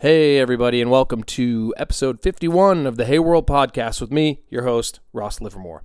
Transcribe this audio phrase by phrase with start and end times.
[0.00, 4.64] Hey, everybody, and welcome to episode 51 of the Hey World podcast with me, your
[4.64, 5.84] host, Ross Livermore.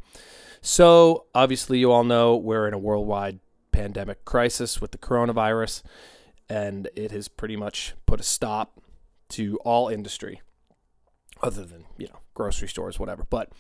[0.62, 3.40] So, obviously, you all know we're in a worldwide
[3.72, 5.84] pandemic crisis with the coronavirus,
[6.50, 8.82] and it has pretty much put a stop
[9.30, 10.42] to all industry,
[11.44, 13.28] other than, you know, grocery stores, whatever.
[13.30, 13.52] But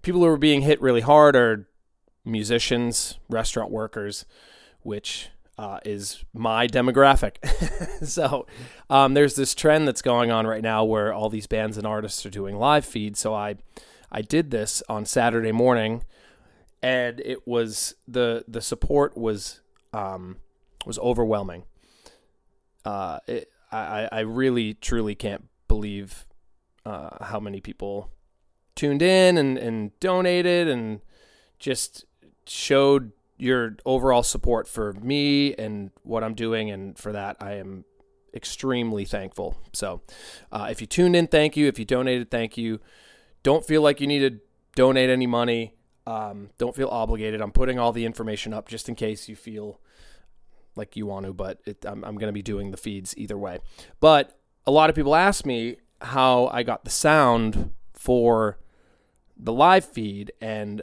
[0.00, 1.68] people who are being hit really hard are
[2.24, 4.24] musicians, restaurant workers,
[4.80, 5.28] which
[5.58, 7.36] uh, is my demographic.
[8.06, 8.46] so
[8.88, 12.24] um, there's this trend that's going on right now where all these bands and artists
[12.24, 13.18] are doing live feeds.
[13.18, 13.56] So I
[14.10, 16.04] I did this on Saturday morning,
[16.82, 19.60] and it was the the support was
[19.92, 20.36] um,
[20.86, 21.64] was overwhelming.
[22.84, 26.24] Uh, it, I I really truly can't believe
[26.86, 28.10] uh, how many people
[28.74, 31.00] tuned in and, and donated and
[31.58, 32.04] just
[32.46, 37.84] showed your overall support for me and what I'm doing, and for that I am
[38.34, 39.56] extremely thankful.
[39.72, 40.02] So,
[40.52, 41.66] uh, if you tuned in, thank you.
[41.66, 42.80] If you donated, thank you.
[43.42, 44.40] Don't feel like you need to
[44.74, 45.74] donate any money.
[46.06, 47.40] Um, don't feel obligated.
[47.40, 49.80] I'm putting all the information up just in case you feel
[50.74, 53.36] like you want to, but it, I'm, I'm going to be doing the feeds either
[53.36, 53.58] way.
[54.00, 58.58] But a lot of people ask me how I got the sound for
[59.36, 60.82] the live feed, and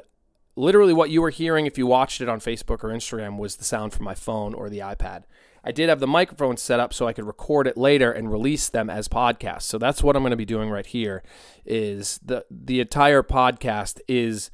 [0.56, 3.66] literally what you were hearing if you watched it on Facebook or Instagram was the
[3.66, 5.24] sound from my phone or the iPad.
[5.64, 8.70] I did have the microphone set up so I could record it later and release
[8.70, 9.64] them as podcasts.
[9.64, 11.24] So that's what I'm going to be doing right here
[11.66, 14.52] is the the entire podcast is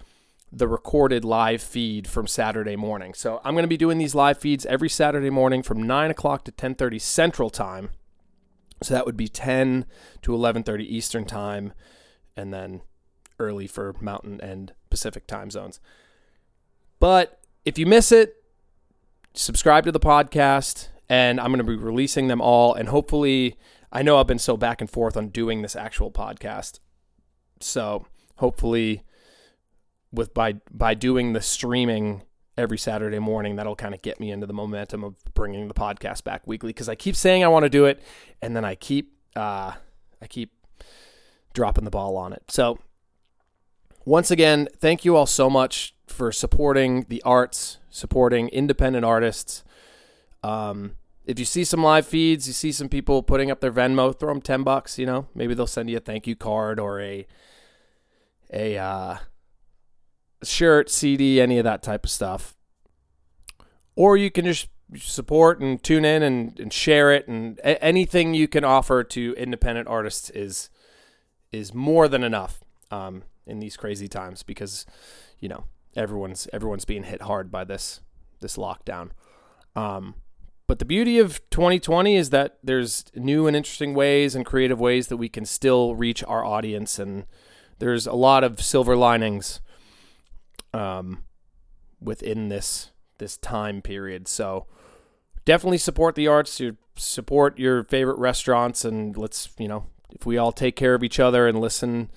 [0.54, 3.14] the recorded live feed from Saturday morning.
[3.14, 6.46] So I'm going to be doing these live feeds every Saturday morning from 9 o'clock
[6.46, 7.90] to 10:30 Central Time.
[8.82, 9.86] So that would be 10
[10.22, 11.74] to 11:30 Eastern Time,
[12.38, 12.82] and then
[13.38, 15.80] early for Mountain and Pacific time zones.
[17.00, 18.36] But if you miss it,
[19.34, 22.76] subscribe to the podcast, and I'm going to be releasing them all.
[22.76, 23.58] And hopefully,
[23.92, 26.80] I know I've been so back and forth on doing this actual podcast.
[27.60, 28.06] So
[28.38, 29.04] hopefully,
[30.12, 32.24] with by by doing the streaming
[32.58, 36.24] every Saturday morning, that'll kind of get me into the momentum of bringing the podcast
[36.24, 36.70] back weekly.
[36.70, 38.02] Because I keep saying I want to do it,
[38.42, 39.74] and then I keep uh,
[40.22, 40.54] I keep
[41.54, 42.44] dropping the ball on it.
[42.50, 42.80] So
[44.06, 49.64] once again, thank you all so much for supporting the arts, supporting independent artists.
[50.44, 50.96] Um,
[51.26, 54.34] if you see some live feeds, you see some people putting up their Venmo, throw
[54.34, 54.98] them ten bucks.
[54.98, 57.28] You know, maybe they'll send you a thank you card or a
[58.52, 59.18] a uh,
[60.44, 62.56] shirt, CD, any of that type of stuff.
[63.96, 68.34] Or you can just support and tune in and, and share it, and a- anything
[68.34, 70.70] you can offer to independent artists is
[71.52, 72.62] is more than enough.
[72.90, 74.86] Um, in these crazy times because
[75.40, 78.02] you know everyone's everyone's being hit hard by this
[78.40, 79.12] this lockdown.
[79.76, 80.16] Um,
[80.68, 85.08] but the beauty of 2020 is that there's new and interesting ways and creative ways
[85.08, 87.26] that we can still reach our audience, and
[87.80, 89.60] there's a lot of silver linings
[90.74, 91.24] um,
[92.00, 94.28] within this this time period.
[94.28, 94.66] So
[95.46, 96.60] definitely support the arts.
[96.60, 101.04] You support your favorite restaurants, and let's you know if we all take care of
[101.04, 102.10] each other and listen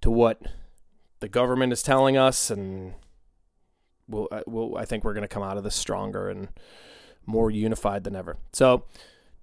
[0.00, 0.42] to what
[1.22, 2.94] the government is telling us, and
[4.08, 6.48] we'll, uh, we'll I think we're going to come out of this stronger and
[7.24, 8.36] more unified than ever.
[8.52, 8.86] So,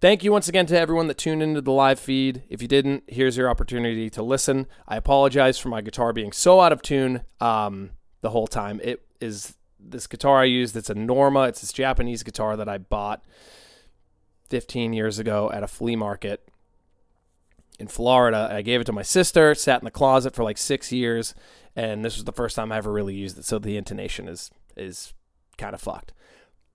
[0.01, 2.43] thank you once again to everyone that tuned into the live feed.
[2.49, 4.67] If you didn't, here's your opportunity to listen.
[4.89, 8.81] I apologize for my guitar being so out of tune um, the whole time.
[8.83, 11.43] It is this guitar I use that's a Norma.
[11.43, 13.23] It's this Japanese guitar that I bought
[14.49, 16.45] 15 years ago at a flea market
[17.79, 18.49] in Florida.
[18.51, 21.33] I gave it to my sister, sat in the closet for like six years,
[21.75, 23.45] and this was the first time I ever really used it.
[23.45, 25.13] So the intonation is is
[25.57, 26.13] kind of fucked.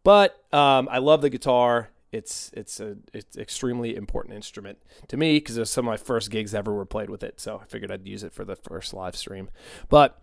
[0.03, 1.91] But um, I love the guitar.
[2.12, 4.78] It's it's a it's extremely important instrument
[5.09, 7.41] to me because it was some of my first gigs ever were played with it.
[7.41, 9.50] So I figured I'd use it for the first live stream.
[9.88, 10.20] But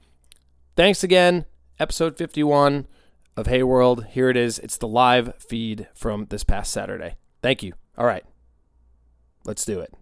[0.75, 1.45] thanks again,
[1.79, 2.87] episode fifty one
[3.35, 4.05] of Hey World.
[4.05, 4.57] Here it is.
[4.59, 7.15] It's the live feed from this past Saturday.
[7.41, 7.73] Thank you.
[7.97, 8.23] All right,
[9.43, 9.93] let's do it.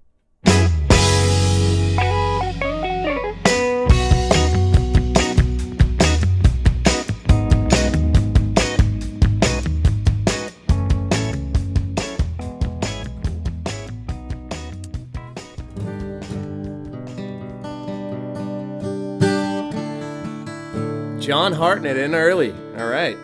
[21.29, 22.51] John Hartnett in early.
[22.75, 23.15] All right.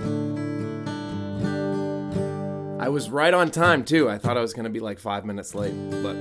[2.80, 4.08] I was right on time too.
[4.08, 5.74] I thought I was going to be like five minutes late,
[6.04, 6.16] but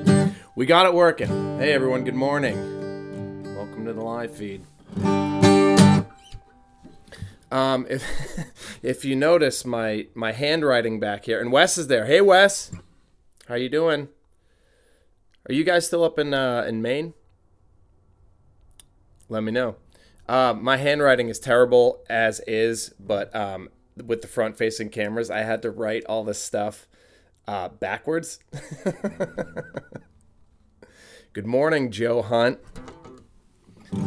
[0.57, 1.29] we got it working.
[1.59, 2.57] Hey everyone, good morning.
[3.55, 4.63] Welcome to the live feed.
[7.53, 8.03] Um, if
[8.83, 12.07] if you notice my my handwriting back here, and Wes is there.
[12.07, 12.71] Hey Wes,
[13.47, 14.09] how you doing?
[15.51, 17.13] Are you guys still up in uh, in Maine?
[19.29, 19.77] Let me know.
[20.29, 23.69] Uh, my handwriting is terrible as is, but um,
[24.05, 26.89] with the front facing cameras, I had to write all this stuff
[27.47, 28.39] uh, backwards.
[31.33, 32.59] Good morning, Joe Hunt.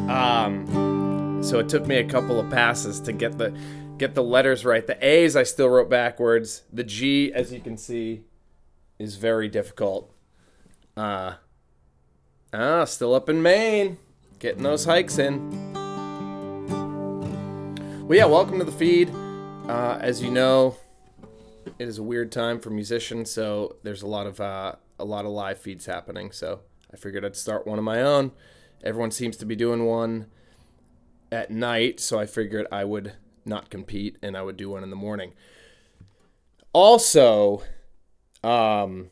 [0.07, 3.57] Um, so it took me a couple of passes to get the
[3.97, 4.85] get the letters right.
[4.85, 6.63] The A's I still wrote backwards.
[6.71, 8.23] The G, as you can see,
[8.97, 10.11] is very difficult.
[10.95, 11.33] Uh,
[12.53, 13.97] ah, still up in Maine,
[14.39, 15.76] getting those hikes in.
[18.07, 19.13] Well, yeah, welcome to the feed.
[19.67, 20.77] Uh, as you know,
[21.77, 25.25] it is a weird time for musicians, so there's a lot of uh, a lot
[25.25, 26.31] of live feeds happening.
[26.31, 28.31] So I figured I'd start one of my own.
[28.81, 30.27] Everyone seems to be doing one
[31.33, 33.11] at night, so I figured I would
[33.43, 35.33] not compete and I would do one in the morning.
[36.71, 37.61] Also,
[38.41, 39.09] um,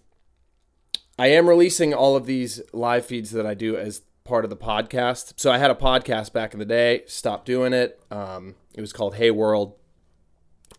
[1.20, 4.58] I am releasing all of these live feeds that I do as part of the
[4.58, 5.34] podcast.
[5.38, 8.02] So I had a podcast back in the day, stopped doing it.
[8.12, 9.76] Um, it was called Hey World,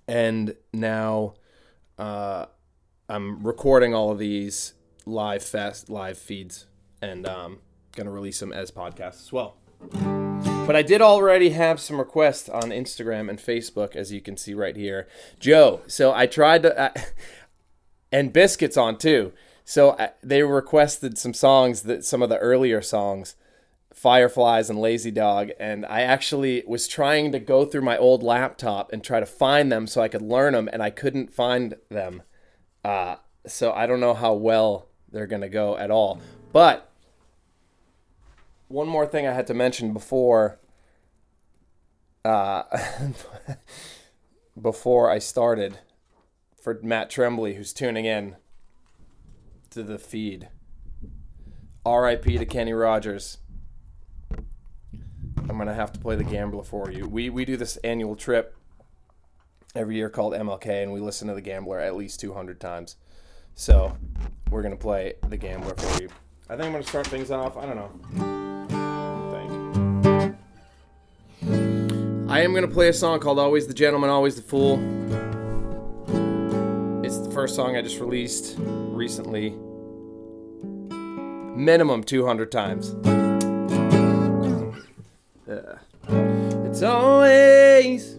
[0.07, 1.35] and now
[1.97, 2.47] uh,
[3.09, 4.75] I'm recording all of these
[5.07, 6.67] live fast live feeds
[7.01, 7.61] and um,
[7.95, 9.57] gonna release them as podcasts as well.
[10.67, 14.53] But I did already have some requests on Instagram and Facebook, as you can see
[14.55, 15.07] right here.
[15.39, 16.93] Joe, so I tried to,
[18.13, 19.33] and Biscuits on too.
[19.69, 23.35] So uh, they requested some songs that some of the earlier songs,
[23.93, 28.93] Fireflies and Lazy Dog, and I actually was trying to go through my old laptop
[28.93, 32.23] and try to find them so I could learn them, and I couldn't find them.
[32.85, 36.21] Uh, so I don't know how well they're gonna go at all.
[36.53, 36.89] But
[38.69, 40.61] one more thing I had to mention before
[42.25, 42.63] uh,
[44.61, 45.81] before I started
[46.63, 48.37] for Matt Tremblay, who's tuning in
[49.77, 50.49] to the feed.
[51.85, 52.39] R.I.P.
[52.39, 53.37] to Kenny Rogers.
[54.33, 57.07] I'm gonna have to play the gambler for you.
[57.07, 58.57] We we do this annual trip
[59.75, 62.97] every year called MLK, and we listen to the gambler at least 200 times.
[63.55, 63.99] So
[64.51, 66.09] we're gonna play the gambler for you.
[66.49, 67.59] I think I'm gonna start things off.
[67.59, 67.93] I don't know.
[72.33, 74.77] I am to play a song called Always the Gentleman, Always the Fool.
[77.05, 79.55] It's the first song I just released recently.
[81.57, 82.95] Minimum 200 times.
[86.69, 88.19] It's always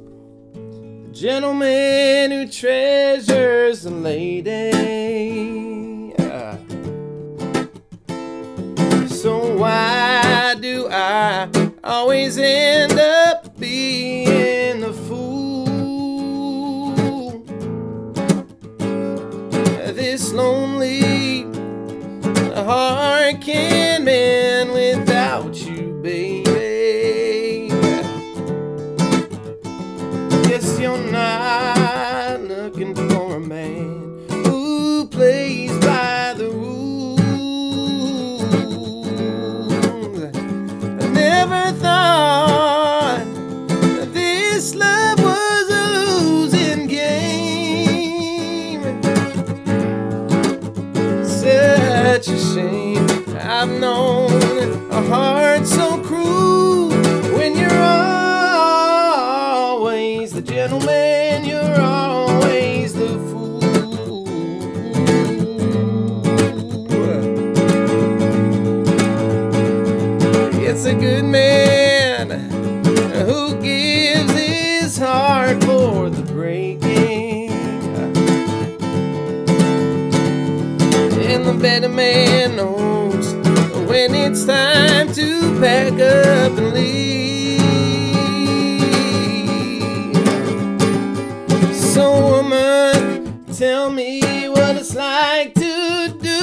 [0.54, 4.72] the gentleman who treasures the lady.
[9.08, 11.48] So why do I
[11.84, 15.66] always end up being the fool.
[19.94, 20.77] This lonely
[22.68, 24.47] heart can't mend
[53.68, 54.32] I've known
[54.92, 56.88] a heart so cruel
[57.36, 57.84] when you're
[59.44, 63.60] always the gentleman, you're always the fool.
[70.64, 72.30] It's a good man
[73.26, 77.52] who gives his heart for the breaking.
[81.30, 83.07] And the better man knows
[83.98, 87.60] when it's time to pack up and leave.
[91.74, 96.42] So, woman, tell me what it's like to do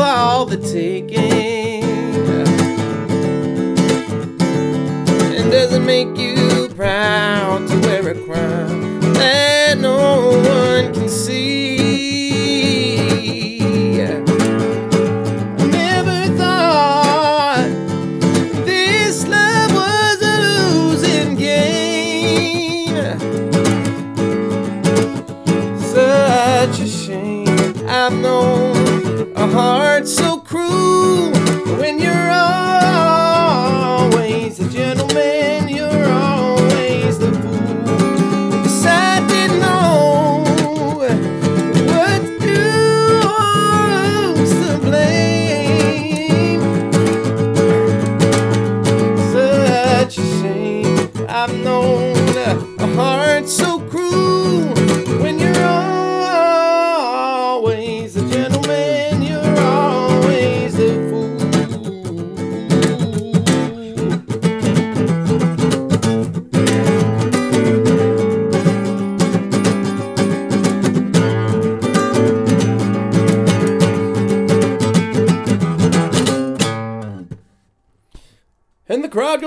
[0.00, 1.84] all the taking.
[5.38, 10.95] And does it make you proud to wear a crown that no one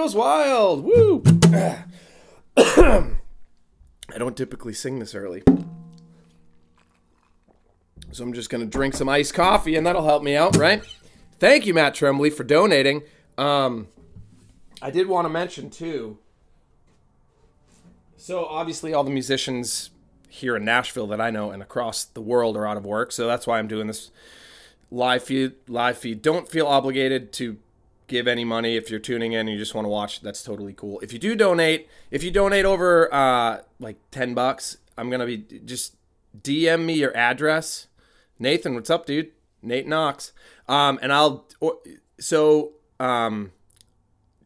[0.09, 0.83] goes wild.
[0.83, 1.23] Woo!
[2.57, 5.43] I don't typically sing this early.
[8.11, 10.83] So I'm just going to drink some iced coffee and that'll help me out, right?
[11.37, 13.03] Thank you, Matt Tremblay, for donating.
[13.37, 13.87] Um,
[14.81, 16.17] I did want to mention, too.
[18.17, 19.91] So obviously, all the musicians
[20.27, 23.11] here in Nashville that I know and across the world are out of work.
[23.11, 24.09] So that's why I'm doing this
[24.89, 25.53] live feed.
[25.67, 26.23] Live feed.
[26.23, 27.57] Don't feel obligated to
[28.09, 30.19] give any money if you're tuning in and you just want to watch.
[30.21, 30.99] That's totally cool.
[30.99, 35.37] If you do donate, if you donate over uh, like ten bucks, I'm gonna be
[35.63, 35.95] just
[36.37, 37.87] DM me your address.
[38.37, 39.31] Nathan, what's up, dude?
[39.61, 40.33] Nate Knox.
[40.67, 41.47] Um, and I'll
[42.19, 43.51] so um,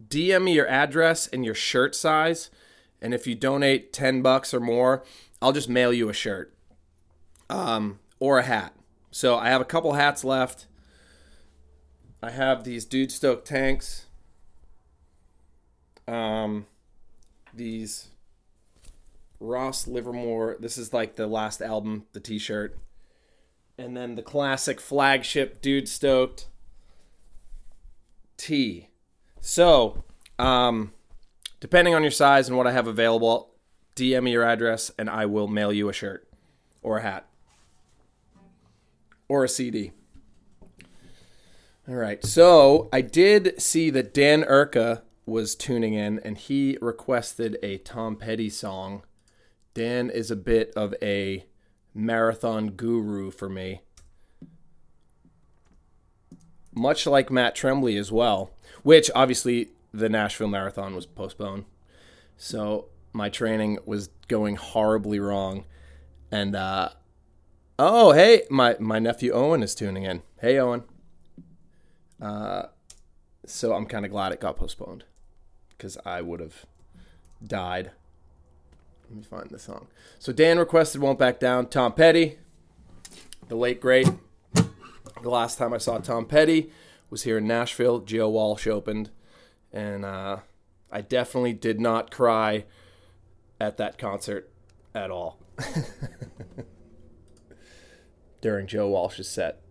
[0.08, 2.52] DM me your address and your shirt size.
[3.02, 5.04] And if you donate ten bucks or more,
[5.42, 6.54] I'll just mail you a shirt
[7.50, 8.74] um, or a hat.
[9.12, 10.68] So I have a couple hats left.
[12.24, 14.06] I have these Dude Stoked tanks.
[16.08, 16.68] Um,
[17.54, 18.08] these
[19.42, 20.56] Ross Livermore.
[20.58, 22.78] This is like the last album, the T-shirt,
[23.78, 26.48] and then the classic flagship Dude Stoked
[28.38, 28.88] tee.
[29.42, 30.06] So,
[30.40, 30.94] um,
[31.60, 33.50] depending on your size and what I have available,
[33.98, 36.26] DM me your address and I will mail you a shirt
[36.82, 37.28] or a hat
[39.28, 39.92] or a CD.
[41.88, 42.24] All right.
[42.26, 48.16] So I did see that Dan Urka was tuning in and he requested a Tom
[48.16, 49.04] Petty song.
[49.74, 51.46] Dan is a bit of a
[51.94, 53.82] marathon guru for me.
[56.74, 58.52] Much like Matt Tremblay as well,
[58.84, 61.66] which obviously the Nashville Marathon was postponed.
[62.38, 65.66] So my training was going horribly wrong.
[66.32, 66.90] And uh,
[67.78, 70.24] oh, hey, my my nephew Owen is tuning in.
[70.40, 70.84] Hey, Owen.
[72.22, 72.64] Uh,
[73.46, 75.04] so I'm kind of glad it got postponed
[75.70, 76.66] because I would have
[77.46, 77.92] died.
[79.10, 79.88] Let me find the song.
[80.20, 82.38] So Dan requested "Won't Back Down." Tom Petty,
[83.48, 84.10] the late great.
[84.54, 86.72] The last time I saw Tom Petty
[87.10, 88.00] was here in Nashville.
[88.00, 89.10] Joe Walsh opened,
[89.72, 90.38] and uh,
[90.92, 92.66] I definitely did not cry
[93.60, 94.50] at that concert
[94.96, 95.40] at all
[98.42, 99.63] during Joe Walsh's set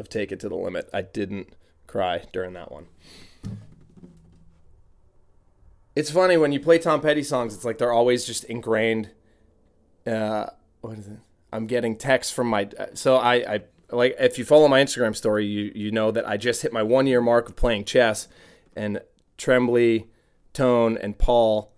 [0.00, 0.90] of Take It to the Limit.
[0.92, 1.54] I didn't
[1.86, 2.86] cry during that one.
[5.94, 9.10] It's funny when you play Tom Petty songs, it's like they're always just ingrained.
[10.06, 10.46] Uh,
[10.80, 11.18] what is it?
[11.52, 12.68] I'm getting texts from my.
[12.94, 16.36] So I, I like if you follow my Instagram story, you you know that I
[16.36, 18.28] just hit my one year mark of playing chess,
[18.76, 19.00] and
[19.36, 20.06] Tremblay,
[20.52, 21.70] Tone, and Paul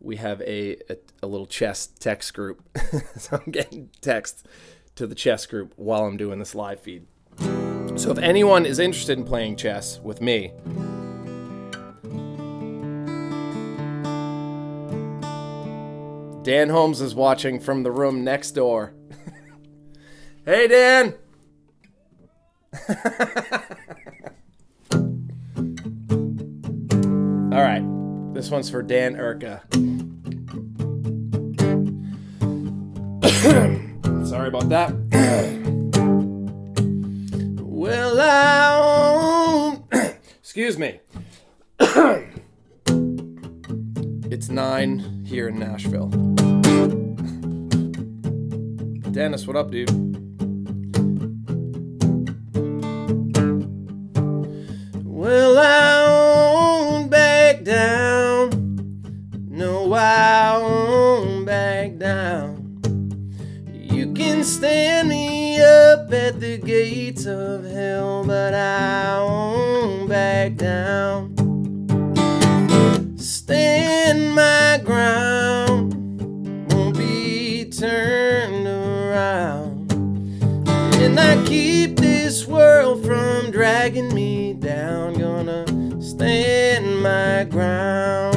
[0.00, 2.62] we have a, a, a little chess text group.
[3.16, 4.46] so I'm getting text
[4.94, 7.06] to the chess group while I'm doing this live feed.
[7.96, 10.52] So if anyone is interested in playing chess with me,
[16.42, 18.92] Dan Holmes is watching from the room next door.
[20.44, 21.14] hey, Dan!
[27.50, 27.82] All right.
[28.34, 29.62] This one's for Dan Urka.
[34.28, 35.82] Sorry about that.
[37.76, 39.78] well, I
[40.40, 40.98] excuse me.
[44.30, 46.08] it's nine here in Nashville.
[49.12, 49.90] Dennis, what up, dude?
[55.04, 58.78] Well, I won't back down.
[59.50, 62.80] No, I won't back down.
[63.70, 65.15] You can stand me
[66.06, 71.34] up at the gates of hell, but I won't back down.
[73.16, 75.94] Stand my ground,
[76.72, 79.92] won't be turned around.
[81.02, 85.14] And I keep this world from dragging me down.
[85.14, 85.64] Gonna
[86.00, 88.35] stand my ground,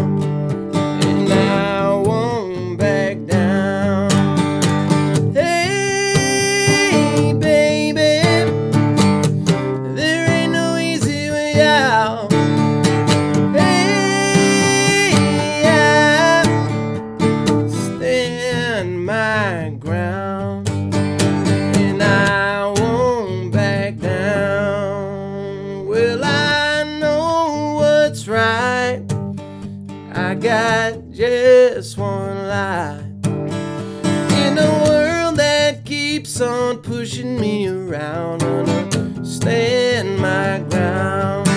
[30.72, 38.42] I just one life in a world that keeps on pushing me around.
[38.42, 41.49] Gonna stand my ground,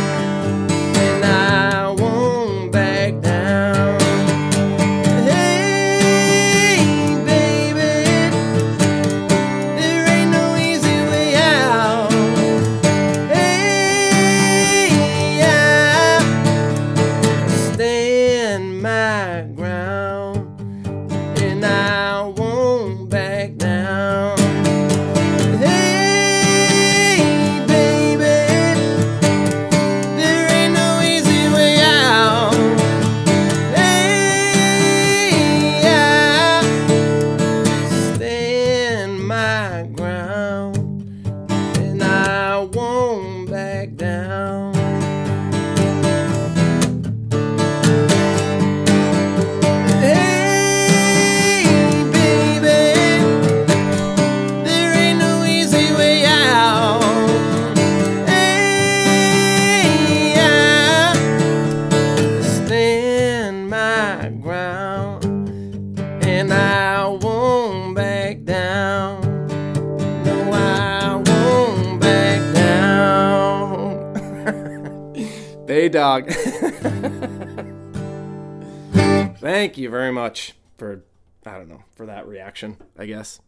[79.63, 81.05] Thank you very much for,
[81.47, 83.39] I don't know, for that reaction, I guess.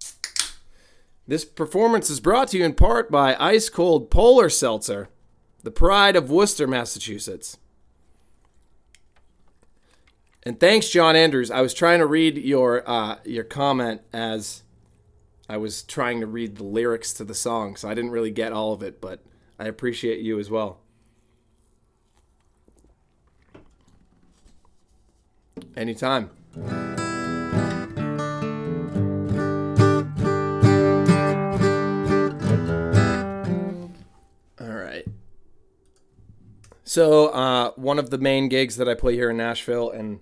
[1.26, 5.08] This performance is brought to you in part by Ice Cold Polar Seltzer,
[5.64, 7.58] the pride of Worcester, Massachusetts.
[10.44, 11.50] And thanks, John Andrews.
[11.50, 14.62] I was trying to read your uh, your comment as
[15.48, 18.52] I was trying to read the lyrics to the song, so I didn't really get
[18.52, 19.24] all of it, but
[19.58, 20.78] I appreciate you as well.
[25.76, 26.30] Anytime.
[34.60, 35.04] All right.
[36.84, 40.20] So, uh, one of the main gigs that I play here in Nashville, and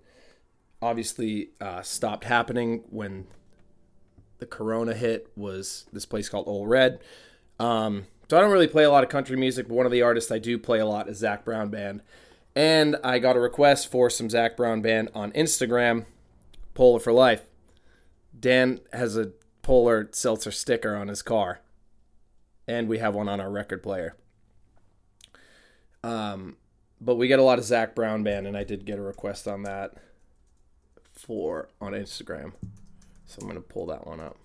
[0.81, 3.27] obviously uh, stopped happening when
[4.39, 7.01] the corona hit, was this place called Old Red.
[7.59, 10.01] Um, so, I don't really play a lot of country music, but one of the
[10.01, 12.01] artists I do play a lot is Zac Brown Band.
[12.55, 16.05] And I got a request for some Zac Brown Band on Instagram,
[16.75, 17.43] Polar for Life.
[18.39, 21.61] Dan has a Polar Seltzer sticker on his car,
[22.67, 24.17] and we have one on our record player.
[26.05, 26.57] Um,
[27.01, 29.47] but we get a lot of Zac Brown Band, and I did get a request
[29.49, 29.95] on that
[31.13, 32.53] for on Instagram.
[33.27, 34.37] So I'm gonna pull that one up.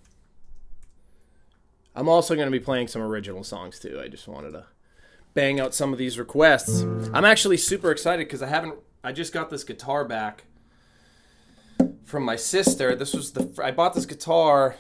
[1.96, 4.00] I'm also gonna be playing some original songs too.
[4.00, 4.65] I just wanted to
[5.38, 6.82] bang out some of these requests.
[7.13, 8.73] I'm actually super excited because I haven't.
[9.04, 10.45] I just got this guitar back
[12.06, 12.95] from my sister.
[12.95, 14.78] This was the I bought this guitar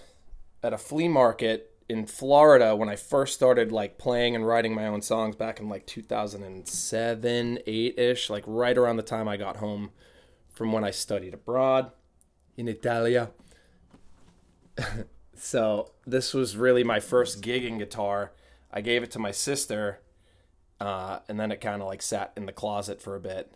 [0.63, 4.87] at a flea market in Florida when I first started like playing and writing my
[4.87, 9.91] own songs back in like 2007, 8ish, like right around the time I got home
[10.51, 11.91] from when I studied abroad
[12.57, 13.29] in Italia.
[15.35, 18.31] so, this was really my first gigging guitar.
[18.71, 19.99] I gave it to my sister
[20.79, 23.53] uh, and then it kind of like sat in the closet for a bit.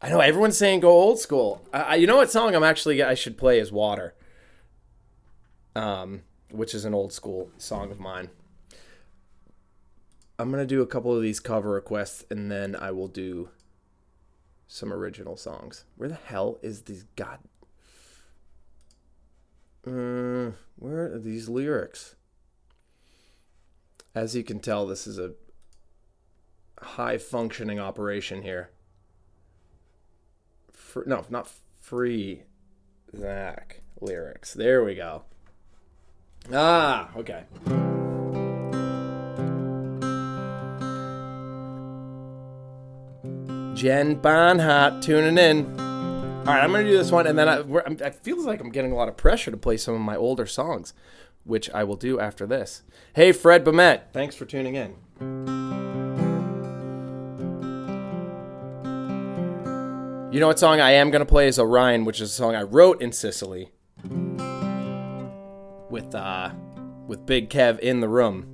[0.00, 1.66] I know everyone's saying go old school.
[1.72, 4.14] I, you know what song I'm actually I should play is Water.
[5.74, 8.30] Um, which is an old school song of mine.
[10.38, 13.50] I'm gonna do a couple of these cover requests and then I will do
[14.66, 15.84] some original songs.
[15.96, 17.38] Where the hell is these god?
[19.86, 22.16] Uh, where are these lyrics?
[24.14, 25.32] As you can tell, this is a
[26.80, 28.70] high functioning operation here.
[30.72, 31.48] For, no, not
[31.80, 32.44] free
[33.16, 34.54] Zac lyrics.
[34.54, 35.24] There we go.
[36.52, 37.44] Ah, okay.
[43.74, 45.80] Jen Bonhart tuning in.
[46.46, 48.92] All right, I'm gonna do this one, and then I, I feels like I'm getting
[48.92, 50.92] a lot of pressure to play some of my older songs
[51.44, 52.82] which I will do after this.
[53.14, 54.94] Hey, Fred Bamet, thanks for tuning in.
[60.32, 62.56] You know what song I am going to play is Orion, which is a song
[62.56, 63.70] I wrote in Sicily
[65.90, 66.50] with uh
[67.06, 68.53] with Big Kev in the room.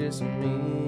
[0.00, 0.79] Just me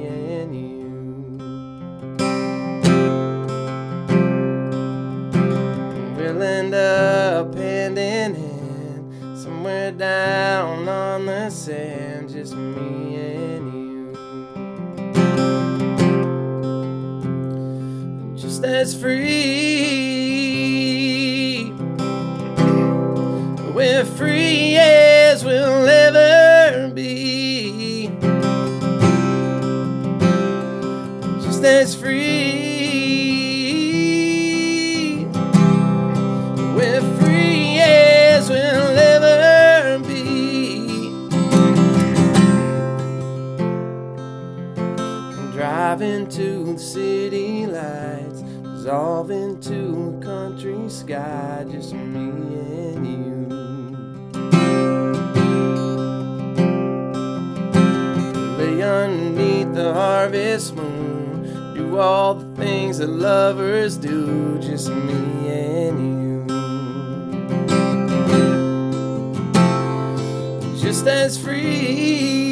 [71.04, 72.51] As free,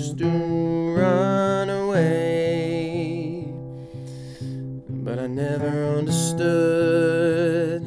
[0.00, 3.44] used to run away.
[4.88, 7.82] But I never understood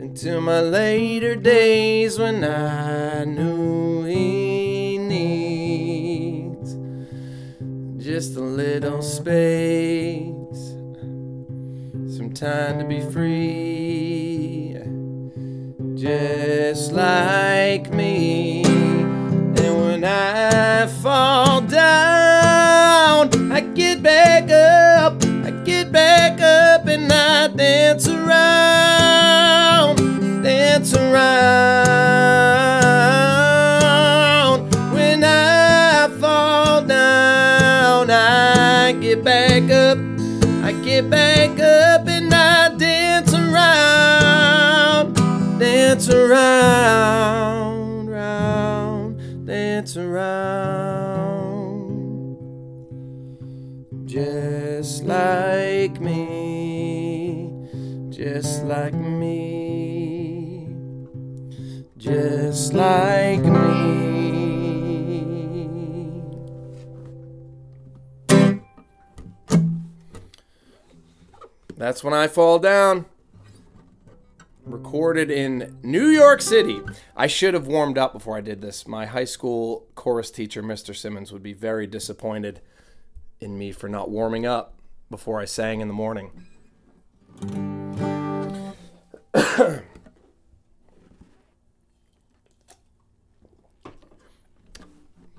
[0.00, 6.76] until my later days when I knew he needs
[8.04, 10.74] just a little space
[12.16, 14.76] some time to be free,
[15.94, 18.15] just like me.
[46.36, 51.56] Around, round, dance around.
[54.04, 57.50] Just like me,
[58.10, 60.68] just like me,
[61.96, 64.06] just like me.
[71.76, 73.06] That's when I fall down.
[74.86, 76.80] Recorded in New York City.
[77.16, 78.86] I should have warmed up before I did this.
[78.86, 80.94] My high school chorus teacher, Mr.
[80.94, 82.60] Simmons, would be very disappointed
[83.40, 84.74] in me for not warming up
[85.10, 86.30] before I sang in the morning.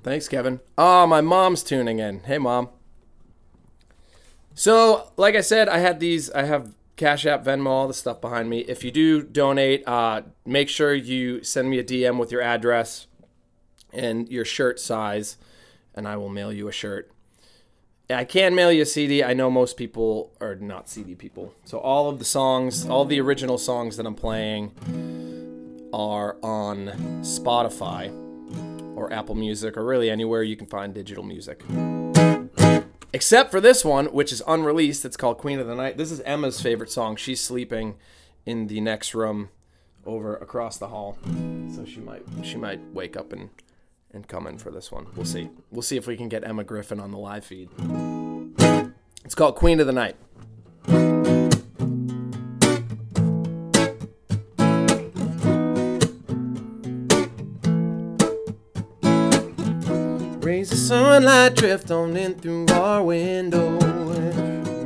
[0.02, 0.60] Thanks, Kevin.
[0.76, 2.20] Oh, my mom's tuning in.
[2.20, 2.68] Hey, mom.
[4.54, 6.30] So, like I said, I had these.
[6.32, 8.58] I have Cash App, Venmo, all the stuff behind me.
[8.60, 13.06] If you do donate, uh, make sure you send me a DM with your address
[13.92, 15.38] and your shirt size,
[15.94, 17.10] and I will mail you a shirt.
[18.10, 19.22] I can mail you a CD.
[19.22, 21.54] I know most people are not CD people.
[21.64, 24.72] So all of the songs, all the original songs that I'm playing
[25.92, 26.88] are on
[27.22, 28.10] Spotify
[28.96, 31.62] or Apple Music or really anywhere you can find digital music.
[33.12, 35.04] Except for this one, which is unreleased.
[35.04, 35.96] It's called Queen of the Night.
[35.96, 37.16] This is Emma's favorite song.
[37.16, 37.96] She's sleeping
[38.44, 39.48] in the next room
[40.04, 41.18] over across the hall.
[41.74, 43.50] So she might she might wake up and
[44.12, 45.06] and come in for this one.
[45.16, 45.50] We'll see.
[45.70, 47.70] We'll see if we can get Emma Griffin on the live feed.
[49.24, 50.16] It's called Queen of the Night.
[60.58, 63.78] Rays of sunlight drift on in through our window.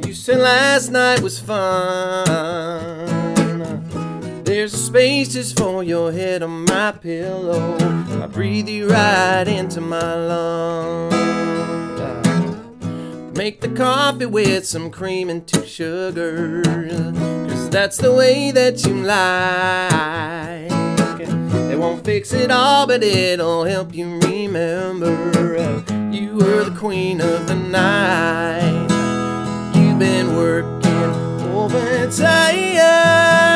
[0.07, 2.27] You said last night was fun.
[4.45, 7.79] There's a space just for your head on my pillow.
[8.23, 11.15] I breathe you right into my lungs.
[13.35, 16.67] Make the coffee with some cream and two sugars.
[16.67, 20.72] Cause that's the way that you like.
[21.83, 25.11] Won't fix it all, but it'll help you remember
[26.13, 28.87] you were the queen of the night.
[29.75, 31.11] You've been working
[31.53, 33.52] overtime.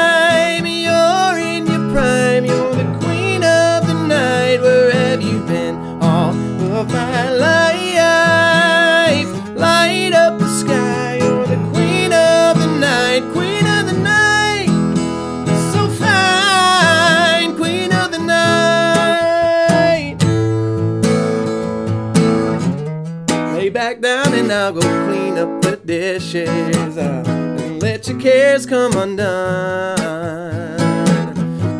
[24.47, 26.97] And I'll go clean up the dishes.
[26.97, 29.97] Uh, and let your cares come undone.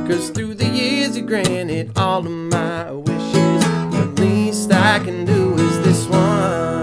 [0.09, 3.63] Cause through the years you granted all of my wishes.
[3.95, 6.76] The least I can do is this one.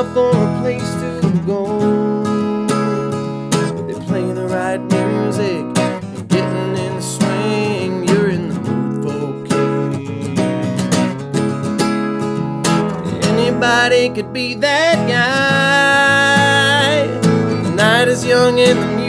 [0.00, 1.62] Out for a place to go.
[3.86, 5.64] They play the right music,
[6.14, 10.40] you're getting in the swing, you're in the mood for kings.
[13.26, 17.06] Anybody could be that guy.
[17.64, 18.99] The night is young and the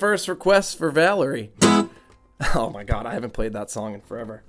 [0.00, 1.52] first request for Valerie.
[2.54, 4.42] Oh my god, I haven't played that song in forever.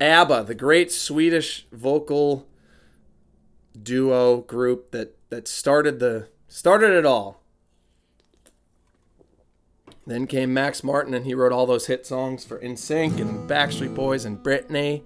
[0.00, 2.48] ABBA, the great Swedish vocal
[3.80, 7.44] duo group that that started the started it all.
[10.04, 13.94] Then came Max Martin and he wrote all those hit songs for NSYNC and Backstreet
[13.94, 15.02] Boys and Britney.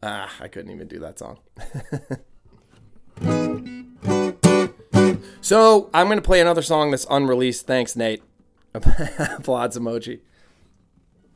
[0.00, 1.38] Ah, I couldn't even do that song.
[5.40, 7.66] so I'm gonna play another song that's unreleased.
[7.66, 8.22] Thanks, Nate.
[8.74, 10.20] Applause emoji.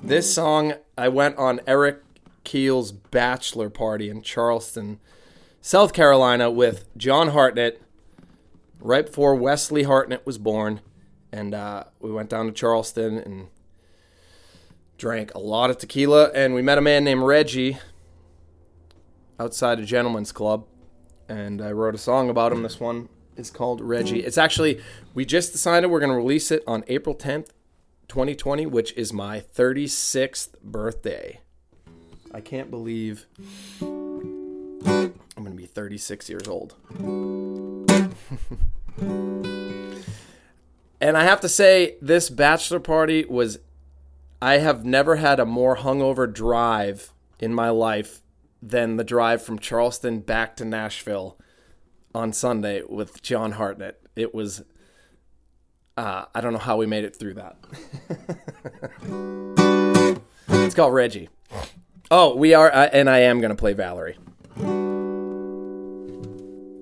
[0.03, 2.03] This song I went on Eric
[2.45, 5.01] Keel's bachelor party in Charleston,
[5.61, 7.83] South Carolina, with John Hartnett
[8.81, 10.81] right before Wesley Hartnett was born.
[11.33, 13.49] And uh, we went down to Charleston and
[14.97, 16.31] drank a lot of tequila.
[16.35, 17.79] And we met a man named Reggie
[19.39, 20.67] outside a gentleman's club.
[21.29, 22.63] And I wrote a song about him.
[22.63, 24.25] This one is called Reggie.
[24.25, 24.81] It's actually,
[25.15, 27.49] we just decided we're going to release it on April 10th,
[28.09, 31.41] 2020, which is my 36th birthday.
[32.33, 33.27] I can't believe
[33.81, 36.75] I'm going to be 36 years old.
[41.01, 43.59] and I have to say, this bachelor party was,
[44.41, 48.23] I have never had a more hungover drive in my life
[48.63, 51.39] than the drive from Charleston back to Nashville
[52.15, 54.01] on Sunday with John Hartnett.
[54.17, 54.63] It was,
[55.97, 57.57] uh, I don't know how we made it through that.
[60.49, 61.29] it's called Reggie.
[62.11, 64.17] Oh, we are, uh, and I am going to play Valerie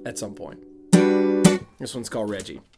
[0.07, 0.63] at some point.
[1.79, 2.55] This one's called Reggie.
[2.55, 2.74] Reggie,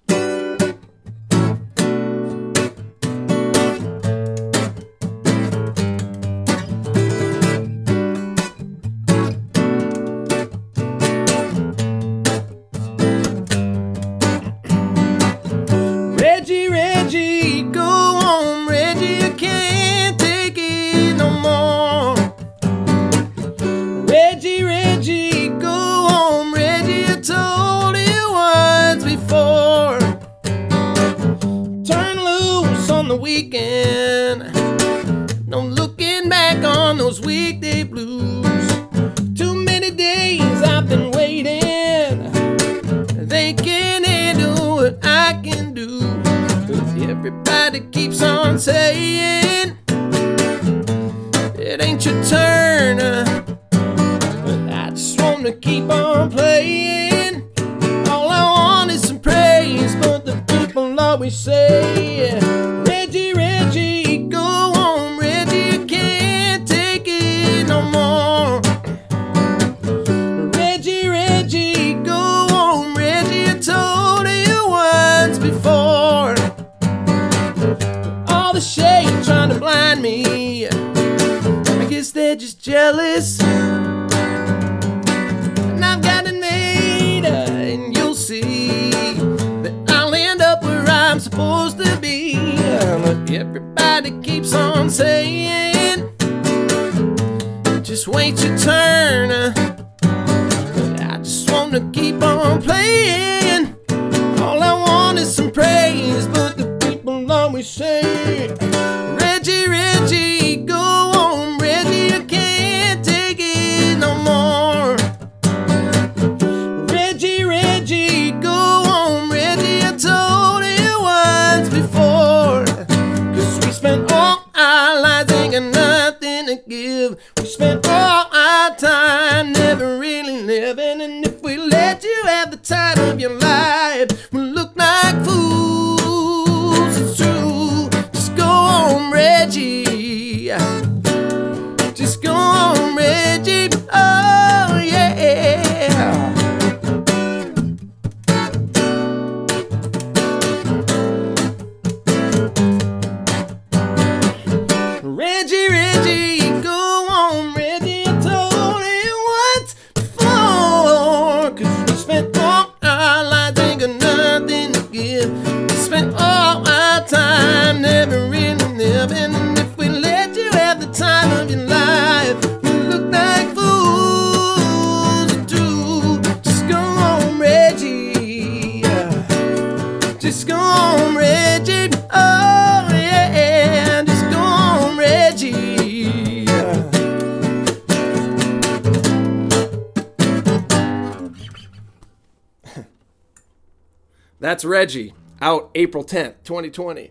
[195.77, 197.11] April 10th, 2020.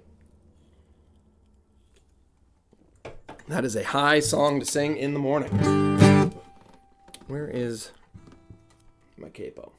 [3.47, 5.51] That is a high song to sing in the morning.
[7.27, 7.91] Where is
[9.19, 9.73] my capo?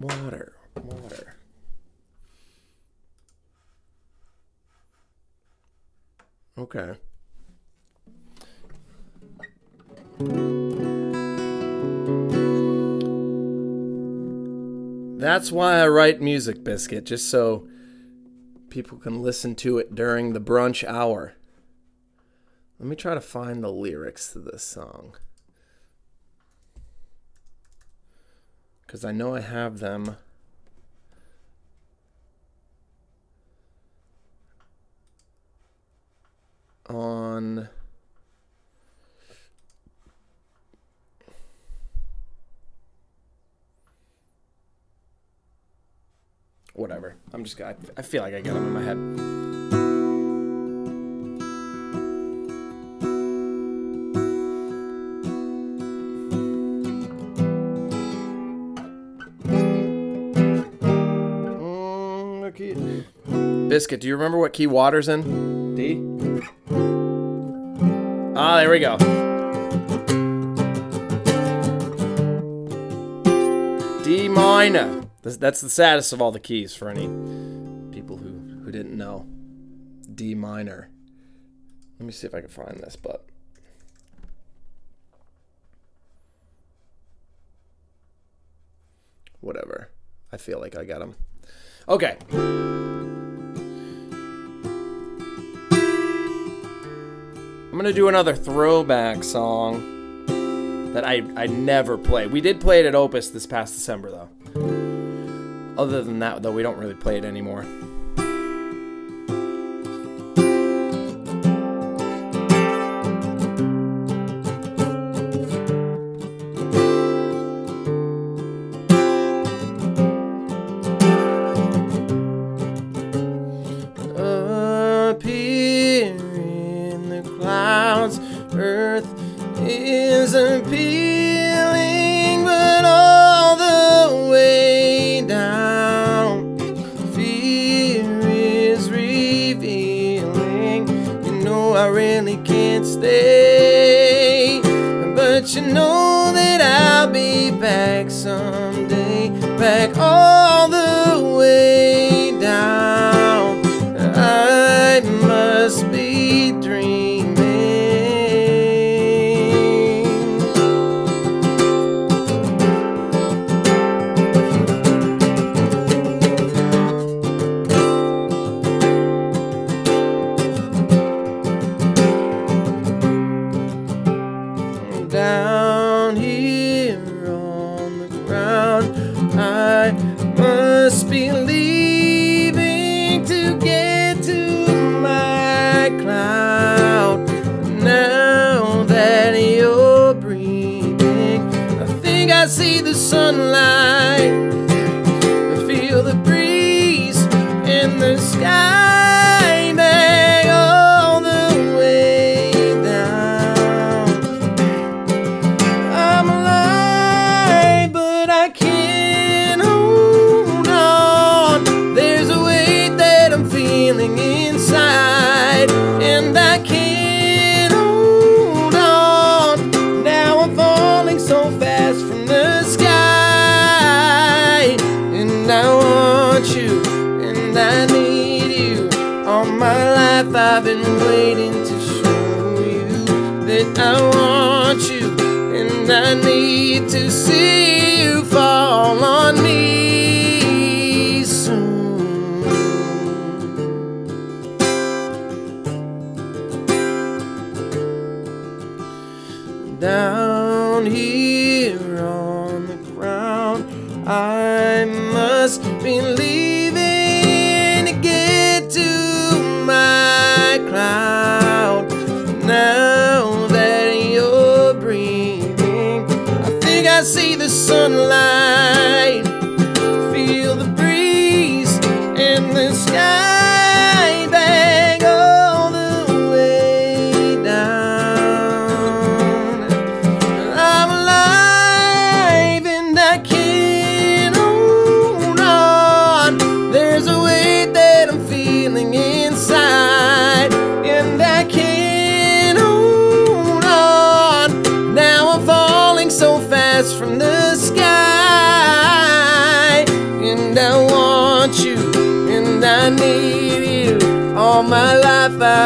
[0.00, 1.36] Water, water.
[6.58, 6.96] Okay.
[15.18, 17.66] That's why I write music, Biscuit, just so
[18.70, 21.34] people can listen to it during the brunch hour.
[22.78, 25.16] Let me try to find the lyrics to this song.
[28.86, 30.18] Because I know I have them.
[36.88, 37.68] On.
[46.78, 47.16] Whatever.
[47.32, 47.60] I'm just.
[47.60, 48.96] I, I feel like I got them in my head.
[62.56, 63.68] Mm.
[63.68, 65.74] Biscuit, do you remember what key water's in?
[65.74, 66.00] D?
[68.36, 68.96] Ah, there we go.
[74.04, 75.07] D minor.
[75.36, 77.06] That's- the saddest of all the keys for any
[77.92, 79.26] people who, who didn't know.
[80.14, 80.88] D minor.
[81.98, 83.26] Let me see if I can find this, but.
[89.40, 89.90] Whatever.
[90.32, 91.14] I feel like I got them.
[91.88, 92.16] Okay.
[97.70, 100.24] I'm gonna do another throwback song
[100.92, 102.26] that I I never play.
[102.26, 104.28] We did play it at Opus this past December though.
[105.78, 107.64] Other than that though, we don't really play it anymore.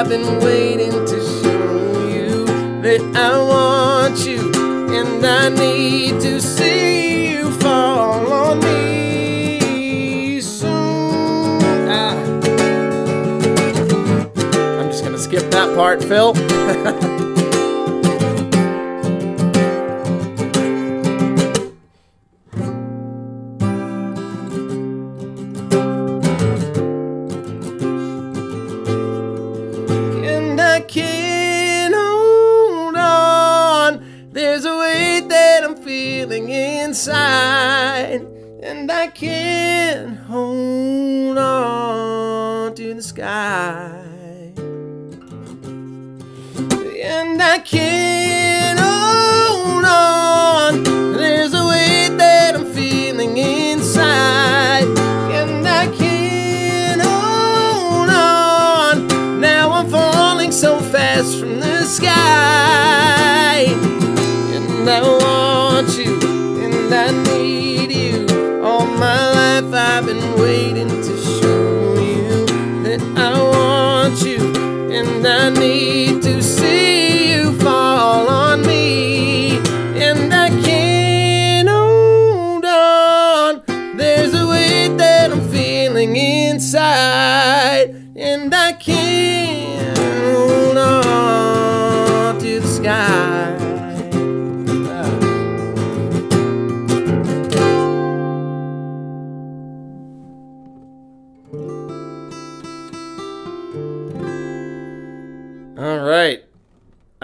[0.03, 2.45] I've been waiting to show you
[2.83, 4.51] that I want you,
[4.93, 11.63] and I need to see you fall on me soon.
[11.89, 12.17] Ah.
[14.81, 16.35] I'm just gonna skip that that part, Phil.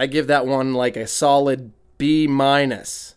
[0.09, 3.14] give that one like a solid B minus.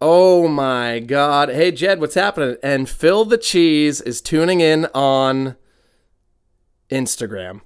[0.00, 1.48] Oh my god.
[1.48, 2.56] Hey Jed, what's happening?
[2.62, 5.56] And Phil the Cheese is tuning in on
[6.90, 7.60] Instagram.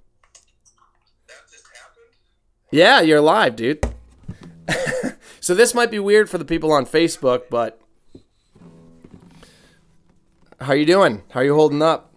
[2.71, 3.85] Yeah, you're live, dude.
[5.41, 7.81] so this might be weird for the people on Facebook, but
[10.61, 11.23] how are you doing?
[11.31, 12.13] How are you holding up?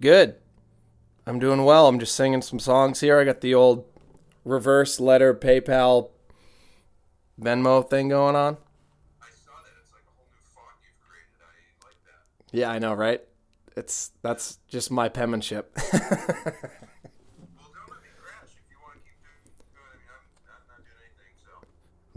[0.00, 0.36] Good.
[1.26, 1.86] I'm doing well.
[1.86, 3.18] I'm just singing some songs here.
[3.18, 3.84] I got the old
[4.44, 6.10] reverse letter PayPal
[7.40, 8.56] Venmo thing going on.
[12.50, 13.20] Yeah, I know, right?
[13.76, 15.74] It's that's just my penmanship.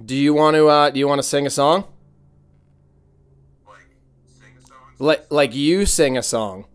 [0.03, 1.85] do you want to uh do you want to sing a song?
[4.99, 6.65] Like like you sing a song.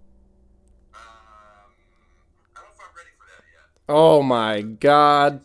[3.92, 5.40] Oh my god.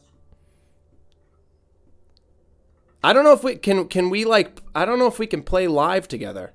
[3.04, 5.42] I don't know if we can can we like I don't know if we can
[5.42, 6.54] play live together.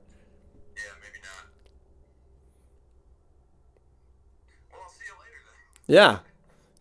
[0.77, 1.47] Yeah, maybe not.
[4.71, 5.97] Well, I'll see you later then.
[5.97, 6.19] Yeah.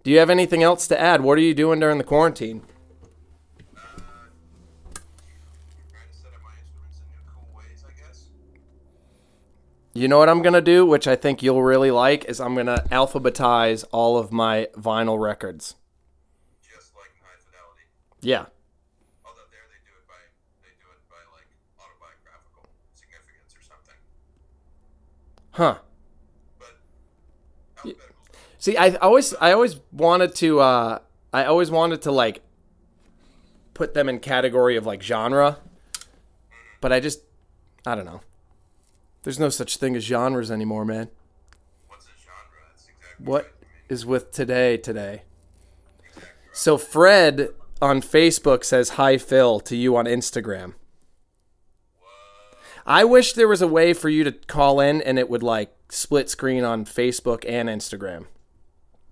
[0.04, 1.22] Do you have anything else to add?
[1.22, 2.62] What are you doing during the quarantine?
[2.62, 3.88] Trying
[6.08, 8.26] to set up my instruments in new cool ways, I guess.
[10.00, 12.54] You know what I'm going to do, which I think you'll really like, is I'm
[12.54, 15.76] going to alphabetize all of my vinyl records.
[16.64, 17.84] Just like high fidelity.
[18.22, 18.46] Yeah.
[19.26, 20.14] Although there they do it by
[20.64, 21.48] they do it by like
[21.78, 24.00] autobiographical significance or something.
[25.52, 25.80] Huh.
[27.84, 27.98] But.
[28.58, 31.00] See, I always I always wanted to uh
[31.34, 32.42] I always wanted to like
[33.74, 35.58] put them in category of like genre,
[36.80, 37.20] but I just
[37.86, 38.22] I don't know.
[39.24, 41.10] There's no such thing as genres anymore, man.
[41.88, 42.40] What's a genre?
[42.70, 43.54] That's exactly What right.
[43.90, 45.24] Is with today today?
[46.54, 47.50] So Fred
[47.82, 50.74] on Facebook says hi Phil to you on Instagram.
[52.86, 55.76] I wish there was a way for you to call in and it would like
[55.90, 58.26] split screen on Facebook and Instagram.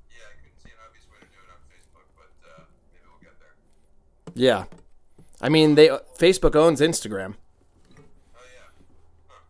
[0.09, 3.05] yeah, I couldn't see an obvious way to do it on Facebook, but uh, maybe
[3.05, 3.53] we'll get there.
[4.35, 4.65] Yeah.
[5.41, 7.35] I mean, they Facebook owns Instagram.
[8.33, 8.69] Oh yeah.
[9.27, 9.41] Huh.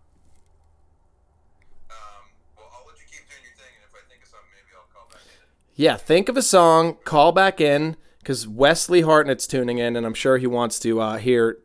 [1.89, 2.27] Um.
[2.57, 4.75] Well, I'll let you keep doing your thing, and if I think of something, maybe
[4.75, 5.47] I'll call back in.
[5.79, 10.15] Yeah, think of a song, call back in cuz Wesley Hartnett's tuning in and I'm
[10.15, 11.59] sure he wants to uh, hear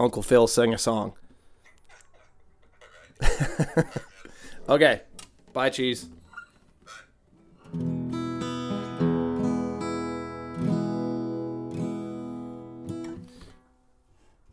[0.00, 1.12] Uncle Phil sing a song.
[4.68, 5.02] okay.
[5.52, 6.08] Bye cheese.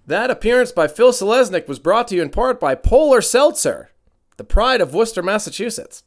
[0.05, 3.89] That appearance by Phil Selesnik was brought to you in part by Polar Seltzer,
[4.37, 6.03] the pride of Worcester, Massachusetts.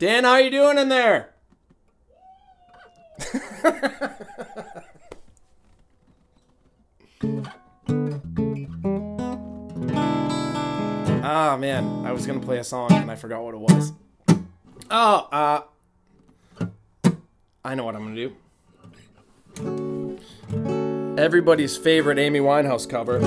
[0.00, 1.34] Dan, how you doing in there?
[11.22, 13.92] Ah man, I was gonna play a song and I forgot what it was.
[14.90, 15.60] Oh, uh,
[17.64, 18.32] I know what I'm gonna
[19.60, 21.16] do.
[21.22, 23.20] Everybody's favorite Amy Winehouse cover.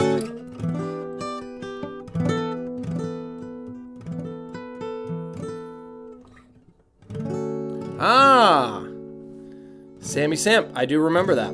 [8.06, 8.84] Ah,
[10.02, 10.68] Sammy Samp.
[10.76, 11.54] I do remember that.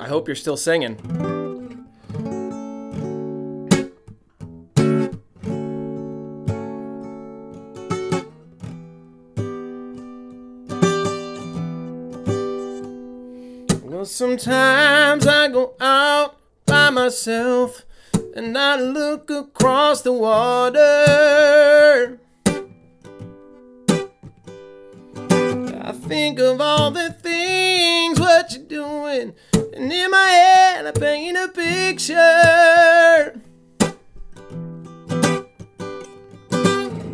[0.00, 0.96] I hope you're still singing.
[13.84, 17.84] Well, sometimes I go out by myself
[18.34, 20.80] and I look across the water.
[25.80, 31.36] I think of all the things what you're doing, and in my head I paint
[31.36, 33.40] a picture.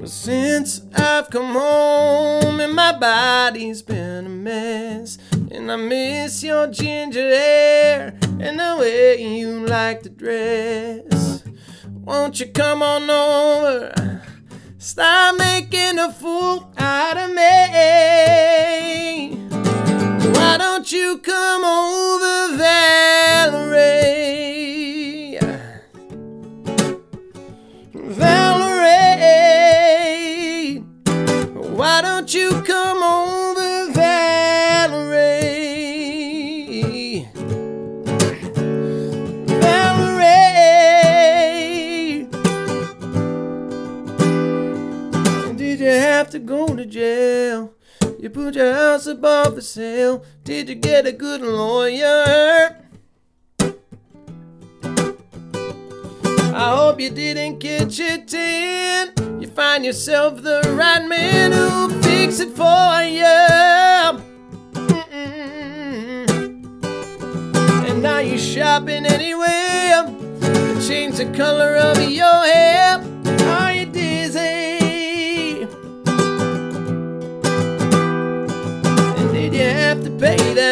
[0.07, 5.19] Since I've come home and my body's been a mess,
[5.51, 11.45] and I miss your ginger hair and the way you like to dress.
[12.05, 14.23] Won't you come on over?
[14.79, 17.41] Stop making a fool out of me.
[20.33, 24.01] Why don't you come over, Valerie?
[27.93, 29.19] Valerie,
[31.77, 32.90] why don't you come
[46.31, 47.75] have to go to jail?
[48.21, 50.25] You put your house above the sale.
[50.45, 52.77] Did you get a good lawyer?
[56.55, 59.41] I hope you didn't get your tin.
[59.41, 63.25] You find yourself the right man who'll fix it for you.
[67.89, 70.07] And now you're shopping anywhere.
[70.87, 73.10] Change the color of your hair.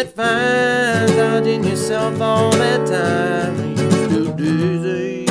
[0.04, 1.16] That fine?
[1.16, 3.70] Dodging yourself all that time.
[3.70, 5.26] You too dizzy.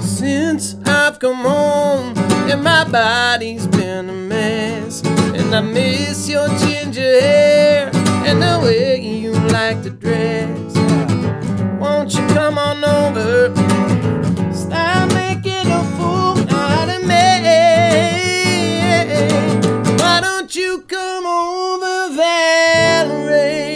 [0.00, 2.14] Since I've come home
[2.50, 7.90] and my body's been a mess, and I miss your ginger hair
[8.26, 10.74] and the way you like to dress.
[11.78, 13.69] Won't you come on over?
[20.52, 23.69] You come over, Valerie?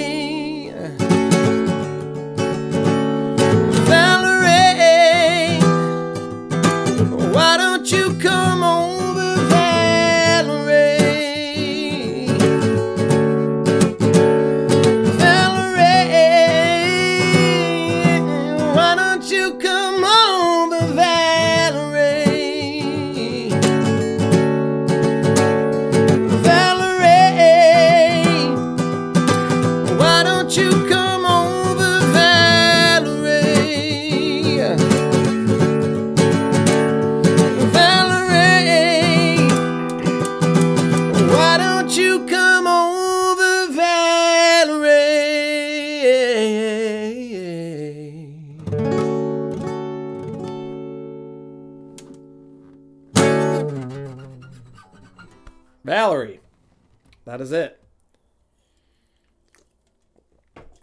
[57.45, 57.81] Is it.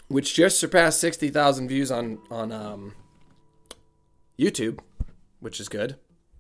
[0.08, 2.94] Which just surpassed sixty thousand views on on um,
[4.40, 4.80] YouTube,
[5.40, 5.98] which is good.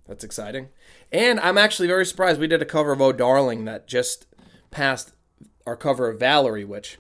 [0.08, 0.70] That's exciting.
[1.12, 2.40] And I'm actually very surprised.
[2.40, 4.28] We did a cover of Oh Darling that just
[4.72, 5.14] passed
[5.66, 6.98] our cover of Valerie, which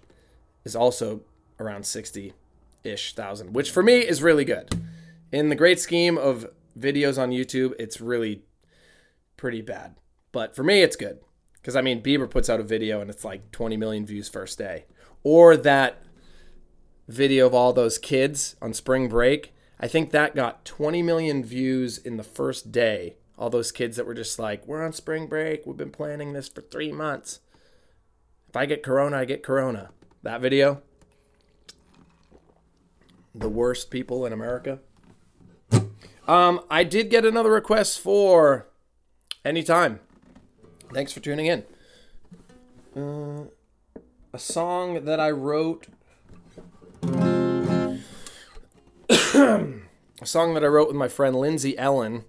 [0.63, 1.22] is also
[1.59, 2.34] around 60
[2.84, 4.82] ish thousand, which for me is really good.
[5.32, 6.47] In the great scheme of
[6.78, 8.43] videos on YouTube, it's really
[9.38, 9.95] pretty bad.
[10.32, 11.19] But for me, it's good.
[11.62, 14.57] Because, I mean, Bieber puts out a video and it's like 20 million views first
[14.57, 14.86] day.
[15.24, 16.03] Or that
[17.07, 19.53] video of all those kids on spring break.
[19.80, 23.16] I think that got 20 million views in the first day.
[23.38, 25.66] All those kids that were just like, we're on spring break.
[25.66, 27.39] We've been planning this for three months.
[28.47, 29.89] If I get corona, I get corona.
[30.24, 30.82] That video.
[33.34, 34.80] The worst people in America.
[36.28, 38.68] Um, I did get another request for
[39.43, 39.99] anytime.
[40.94, 41.64] Thanks for tuning in.
[42.96, 43.46] Uh,
[44.34, 45.88] a song that I wrote
[49.10, 52.26] a song that I wrote with my friend Lindsay Ellen.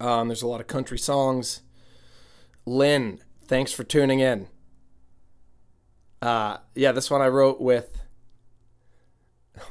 [0.00, 1.62] Um, there's a lot of country songs.
[2.66, 4.48] Lynn, thanks for tuning in.
[6.20, 8.02] Uh, yeah, this one I wrote with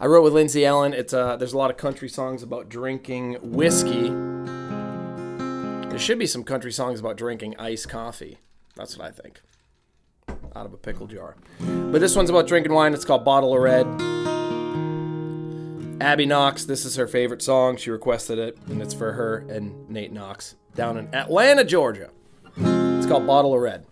[0.00, 0.92] I wrote with Lindsay Ellen.
[0.94, 4.33] It's uh, there's a lot of country songs about drinking whiskey.
[5.94, 8.38] There should be some country songs about drinking iced coffee.
[8.74, 9.40] That's what I think.
[10.56, 11.36] Out of a pickle jar.
[11.60, 12.94] But this one's about drinking wine.
[12.94, 13.86] It's called Bottle of Red.
[16.02, 17.76] Abby Knox, this is her favorite song.
[17.76, 22.10] She requested it, and it's for her and Nate Knox down in Atlanta, Georgia.
[22.56, 23.86] It's called Bottle of Red.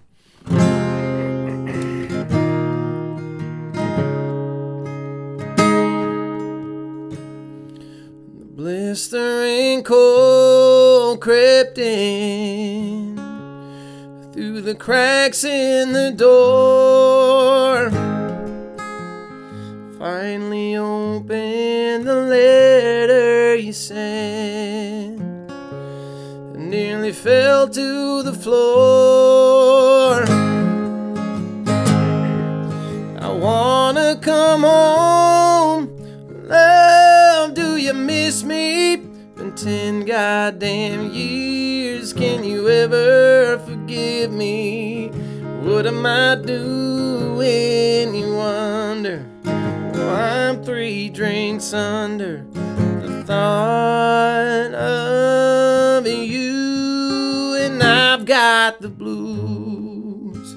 [8.57, 10.22] Blistering cold
[11.23, 13.15] crept in
[14.33, 17.89] through the cracks in the door.
[20.01, 25.21] Finally opened the letter you sent
[26.57, 29.22] and nearly fell to the floor.
[39.63, 42.13] Ten goddamn years.
[42.13, 45.07] Can you ever forgive me?
[45.63, 48.13] What am I doing?
[48.13, 49.25] You wonder.
[49.45, 60.55] Well, I'm three drinks under the thought of you, and I've got the blues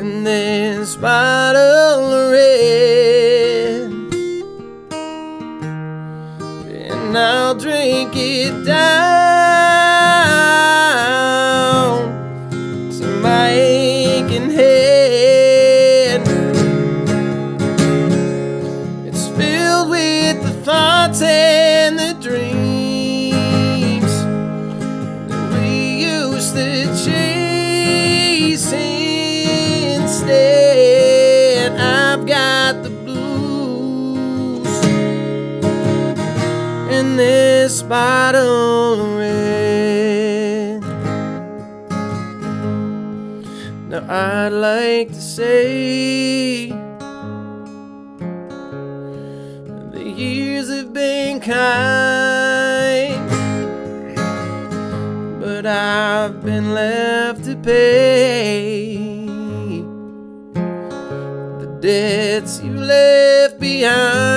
[0.00, 2.25] in this bottle
[7.16, 9.85] I'll drink it down
[37.88, 40.82] bottle red.
[43.88, 46.68] Now I'd like to say
[49.92, 53.30] the years have been kind,
[55.40, 58.96] but I've been left to pay
[61.60, 64.35] the debts you left behind.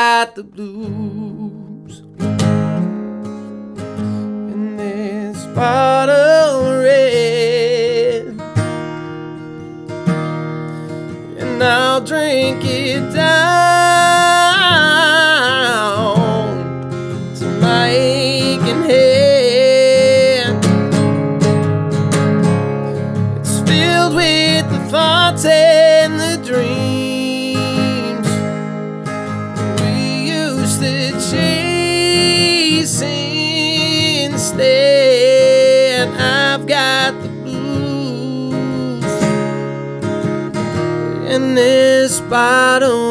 [0.00, 0.24] I
[42.30, 43.09] this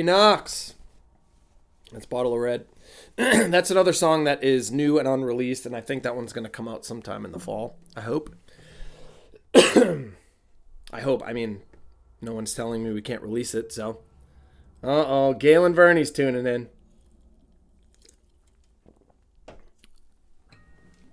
[0.00, 0.76] Abby Knox.
[1.92, 2.64] That's Bottle of Red.
[3.16, 6.50] That's another song that is new and unreleased, and I think that one's going to
[6.50, 7.76] come out sometime in the fall.
[7.94, 8.34] I hope.
[9.54, 11.22] I hope.
[11.26, 11.60] I mean,
[12.22, 13.98] no one's telling me we can't release it, so.
[14.82, 16.70] Uh oh, Galen Verney's tuning in.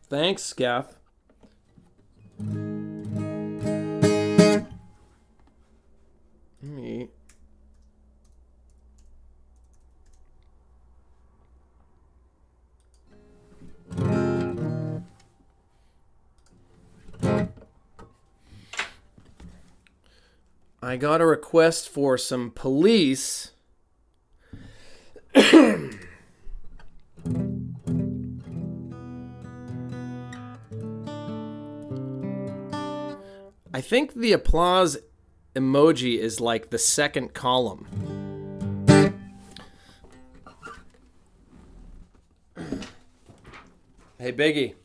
[0.10, 0.96] Thanks, Scaff.
[20.88, 23.52] I got a request for some police.
[25.36, 25.90] I
[33.82, 34.98] think the applause
[35.54, 37.86] emoji is like the second column.
[44.18, 44.76] Hey, Biggie.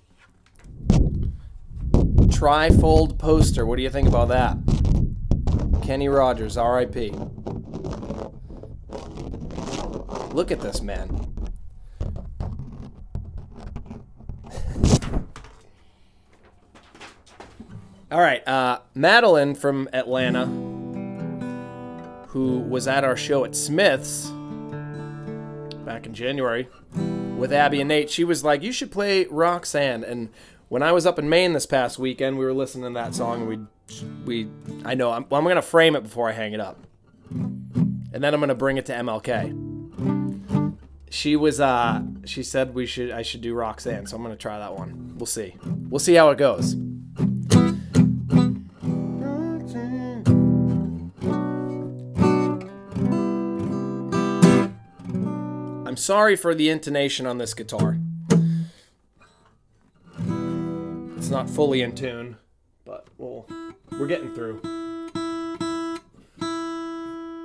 [2.26, 3.64] Trifold poster.
[3.64, 4.61] What do you think about that?
[5.93, 7.12] Kenny Rogers, RIP.
[10.32, 11.11] Look at this man.
[18.11, 20.47] All right, uh, Madeline from Atlanta,
[22.28, 24.30] who was at our show at Smith's
[25.84, 26.70] back in January
[27.36, 30.30] with Abby and Nate, she was like, "You should play Roxanne." And
[30.70, 33.40] when I was up in Maine this past weekend, we were listening to that song,
[33.40, 33.59] and we
[34.24, 34.49] we
[34.84, 36.78] I know I'm, well, I'm gonna frame it before I hang it up,
[37.30, 39.59] and then I'm gonna bring it to MLK.
[41.11, 44.59] She was uh she said we should I should do Roxanne, so I'm gonna try
[44.59, 45.14] that one.
[45.16, 45.57] We'll see.
[45.88, 46.76] We'll see how it goes.
[55.93, 57.99] I'm sorry for the intonation on this guitar.
[61.18, 62.38] It's not fully in tune,
[62.86, 63.47] but we'll
[63.99, 64.61] we're getting through.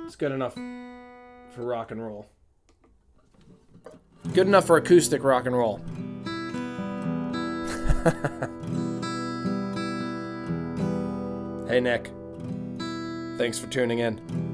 [0.06, 2.26] It's good enough for rock and roll.
[4.32, 5.78] Good enough for acoustic rock and roll.
[11.68, 12.10] hey, Nick.
[13.38, 14.47] Thanks for tuning in.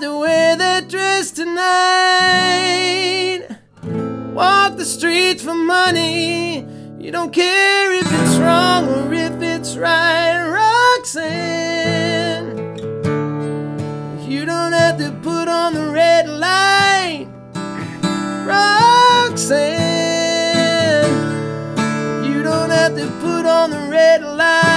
[0.00, 1.58] Have to that dress tonight.
[4.32, 6.64] Walk the streets for money.
[6.98, 10.40] You don't care if it's wrong or if it's right,
[10.96, 12.78] Roxanne.
[14.26, 17.28] You don't have to put on the red light,
[18.46, 19.52] Roxanne.
[22.24, 24.69] You don't have to put on the red light.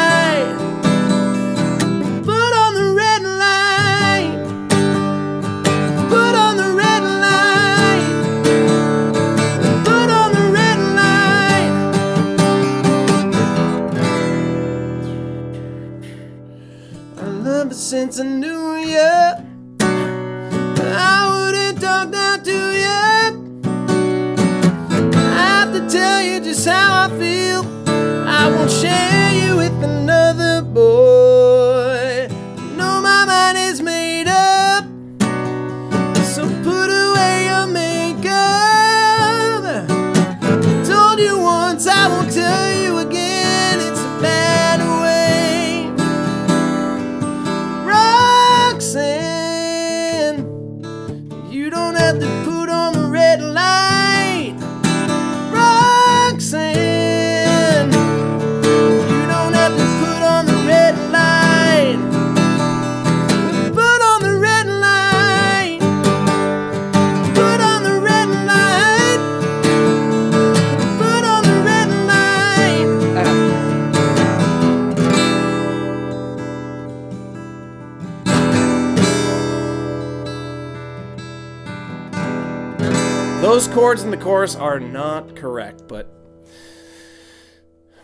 [84.34, 86.12] Chorus are not correct, but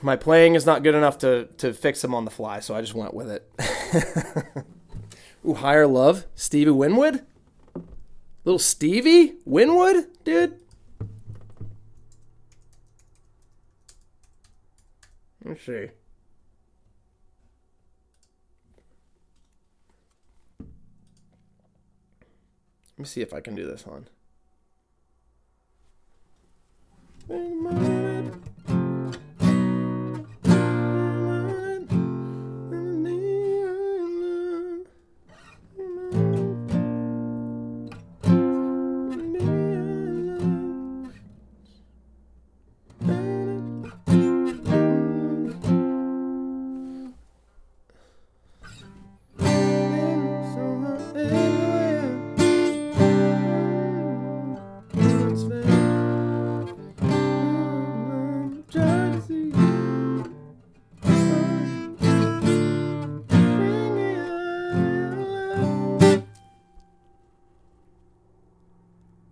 [0.03, 2.82] my playing is not good enough to to fix them on the fly, so I
[2.82, 3.51] just went with it.
[5.47, 7.25] Ooh, higher love, Stevie Winwood,
[8.45, 10.59] little Stevie Winwood, dude.
[15.43, 15.89] Let's see.
[22.91, 24.09] Let me see if I can do this one.
[27.30, 29.18] Big Money.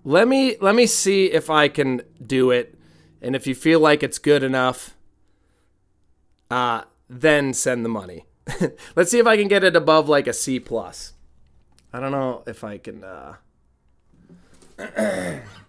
[0.08, 2.80] Let me let me see if I can do it,
[3.22, 4.95] and if you feel like it's good enough,
[6.49, 8.26] uh, then send the money.
[8.95, 11.12] Let's see if I can get it above like a C plus.
[11.91, 13.03] I don't know if I can.
[13.03, 13.36] Uh...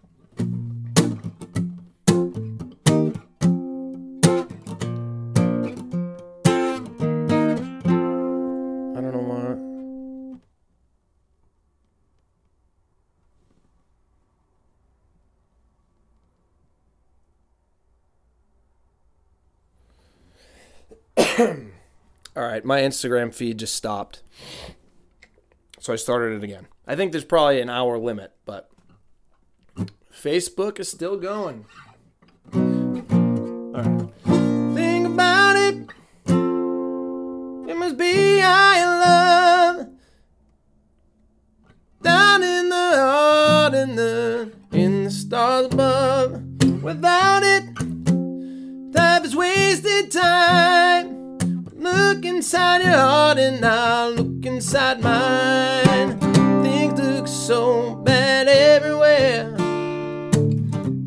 [21.39, 24.23] All right, my Instagram feed just stopped.
[25.79, 26.67] So I started it again.
[26.85, 28.69] I think there's probably an hour limit, but
[30.13, 31.65] Facebook is still going.
[32.53, 32.61] All
[33.73, 34.11] right.
[34.75, 35.89] Think about it.
[37.71, 39.89] It must be high love.
[42.03, 46.43] Down in the heart and the in the stars above.
[46.83, 47.65] Without it,
[48.93, 51.18] life is wasted time.
[51.99, 56.19] Look inside your heart and I'll look inside mine.
[56.63, 59.53] Things look so bad everywhere.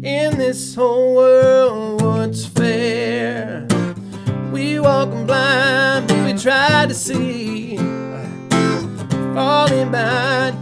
[0.04, 3.68] In this whole world, what's fair?
[4.52, 7.78] We walking blind, but we try to see.
[9.34, 10.61] Falling behind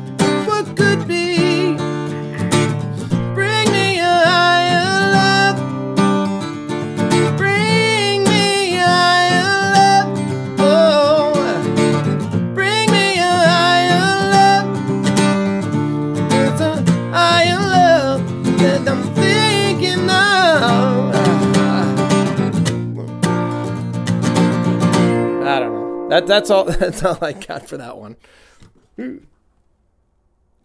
[26.10, 26.66] That that's all.
[26.80, 28.18] That's all I got for that one.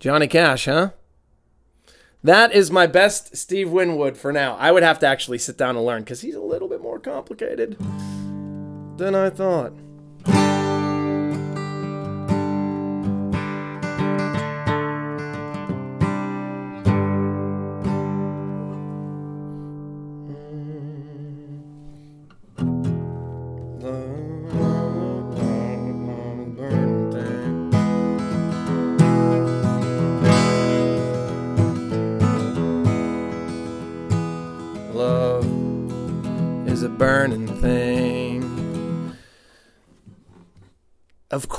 [0.00, 0.90] Johnny Cash, huh?
[2.22, 4.56] That is my best Steve Winwood for now.
[4.56, 6.98] I would have to actually sit down and learn because he's a little bit more
[6.98, 7.76] complicated
[8.96, 9.74] than I thought.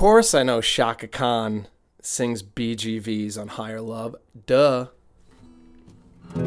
[0.05, 1.67] Course, I know Chaka Khan
[1.99, 4.15] sings BGVs on Higher Love.
[4.45, 4.89] Duh.
[6.35, 6.43] You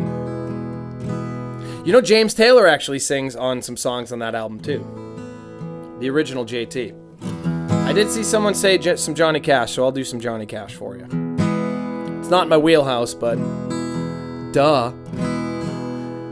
[1.92, 4.78] know, James Taylor actually sings on some songs on that album, too.
[5.98, 6.94] The original JT.
[7.84, 10.96] I did see someone say some Johnny Cash, so I'll do some Johnny Cash for
[10.96, 11.06] you.
[12.20, 13.34] It's not my wheelhouse, but
[14.52, 14.92] duh.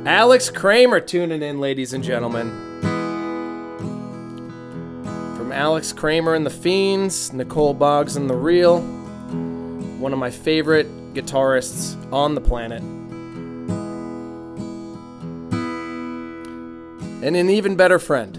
[0.07, 2.66] Alex Kramer tuning in, ladies and gentlemen.
[5.57, 8.83] Alex Kramer and the Fiends, Nicole Boggs and the Real,
[9.99, 12.83] one of my favorite guitarists on the planet.
[17.23, 18.37] And an even better friend.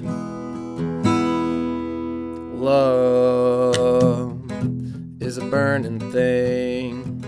[2.62, 4.40] Love
[5.20, 7.24] is a burning thing,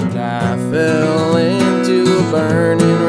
[0.00, 3.03] And I fell into a burning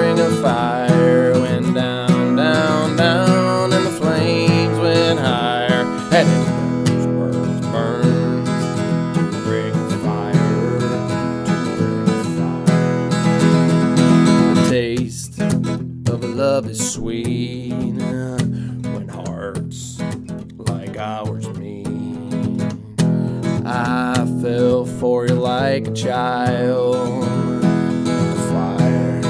[25.96, 27.24] child.
[28.50, 29.22] Fire.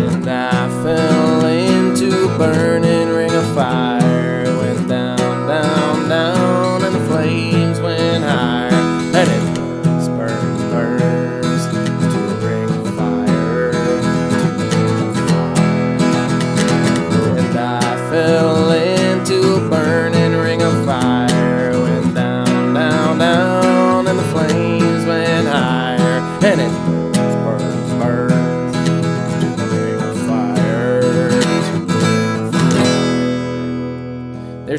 [0.00, 2.91] And I fell into burning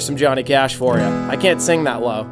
[0.03, 1.05] There's some Johnny Cash for you.
[1.05, 2.27] I can't sing that low.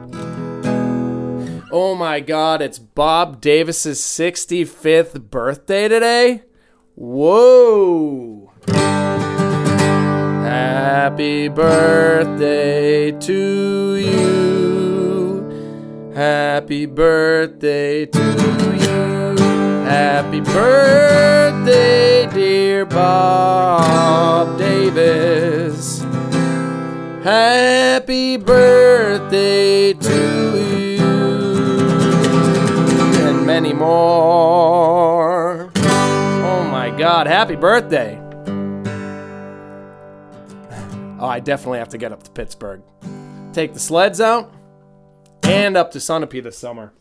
[1.72, 6.44] Oh my god, it's Bob Davis's 65th birthday today?
[6.96, 8.52] Whoa!
[10.44, 15.42] Happy birthday to you.
[16.14, 18.20] Happy birthday to
[18.82, 19.38] you.
[19.86, 26.01] Happy birthday, dear Bob Davis.
[27.24, 31.04] Happy birthday to you.
[33.20, 35.72] And many more.
[35.76, 38.20] Oh my god, happy birthday.
[41.20, 42.82] Oh, I definitely have to get up to Pittsburgh.
[43.54, 44.52] Take the sleds out
[45.44, 46.92] and up to Sunapee this summer.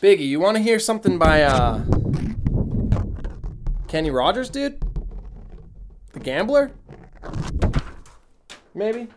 [0.00, 1.82] Biggie, you want to hear something by uh,
[3.88, 4.80] Kenny Rogers, dude?
[6.12, 6.70] The Gambler?
[8.80, 9.08] Maybe.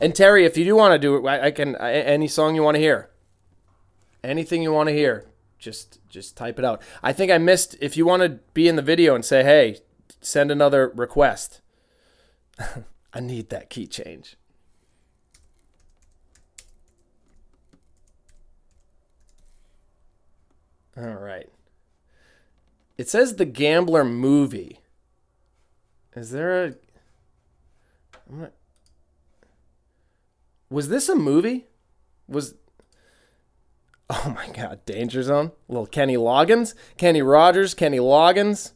[0.00, 1.76] And Terry, if you do want to do it, I, can.
[1.76, 3.10] Any song you want to hear,
[4.24, 5.26] anything you want to hear,
[5.58, 6.80] just just type it out.
[7.02, 7.76] I think I missed.
[7.82, 9.80] If you want to be in the video and say, "Hey,
[10.22, 11.60] send another request,"
[13.12, 14.36] I need that key change.
[20.96, 21.50] All right.
[22.96, 24.80] It says the Gambler movie.
[26.14, 26.74] Is there a?
[28.28, 28.52] Not,
[30.68, 31.66] was this a movie?
[32.28, 32.54] Was
[34.08, 35.52] Oh my god, Danger Zone.
[35.68, 38.72] Little Kenny Loggins, Kenny Rogers, Kenny Loggins.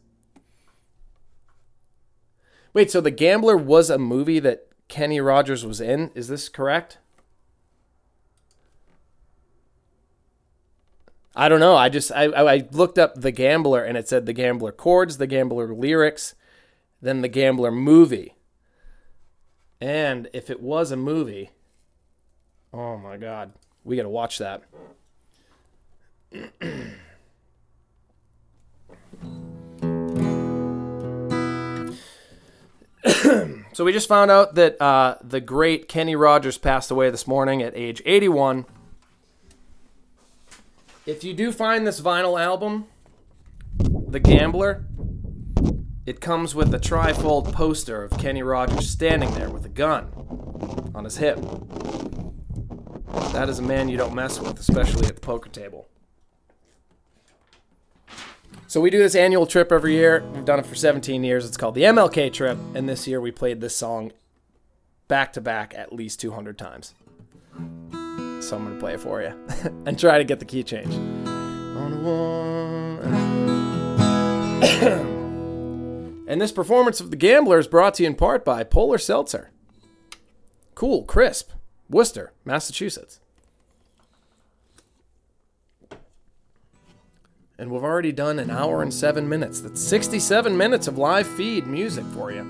[2.73, 6.11] Wait, so The Gambler was a movie that Kenny Rogers was in?
[6.15, 6.99] Is this correct?
[11.35, 11.77] I don't know.
[11.77, 15.29] I just I, I looked up The Gambler and it said The Gambler chords, The
[15.29, 16.35] Gambler lyrics,
[17.01, 18.35] then The Gambler movie.
[19.81, 21.51] And if it was a movie,
[22.73, 23.53] oh my god,
[23.83, 24.63] we got to watch that.
[33.73, 37.63] so we just found out that uh, the great Kenny Rogers passed away this morning
[37.63, 38.67] at age 81.
[41.07, 42.87] If you do find this vinyl album,
[43.79, 44.85] The Gambler,
[46.11, 50.11] it comes with a trifold poster of Kenny Rogers standing there with a gun
[50.93, 51.37] on his hip.
[53.33, 55.87] That is a man you don't mess with, especially at the poker table.
[58.67, 60.25] So we do this annual trip every year.
[60.35, 61.47] We've done it for 17 years.
[61.47, 64.11] It's called the MLK trip, and this year we played this song
[65.07, 66.93] back to back at least 200 times.
[68.41, 69.33] So I'm gonna play it for you
[69.87, 70.93] and try to get the key change.
[76.31, 79.51] And this performance of The Gambler is brought to you in part by Polar Seltzer.
[80.77, 81.51] Cool, crisp,
[81.89, 83.19] Worcester, Massachusetts.
[87.59, 89.61] And we've already done an hour and seven minutes.
[89.61, 92.43] That's 67 minutes of live feed music for you.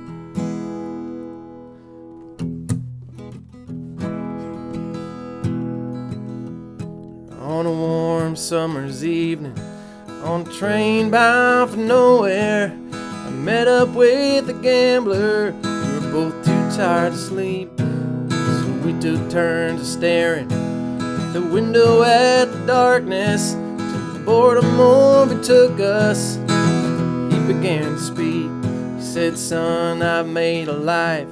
[7.41, 9.59] On a warm summer's evening,
[10.23, 12.77] on a train bound for nowhere,
[13.31, 15.53] I met up with a gambler.
[15.53, 20.49] We were both too tired to sleep, so we took turns of staring
[21.33, 26.35] the window at the darkness till the boredom overtook us.
[27.33, 28.51] He began to speak.
[28.97, 31.29] He said, Son, I've made a life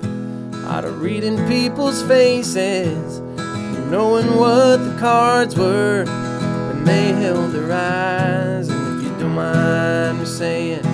[0.66, 3.18] out of reading people's faces,
[3.90, 6.04] knowing what the cards were.
[6.06, 8.68] And they held their eyes.
[8.68, 10.84] And if you don't mind me saying,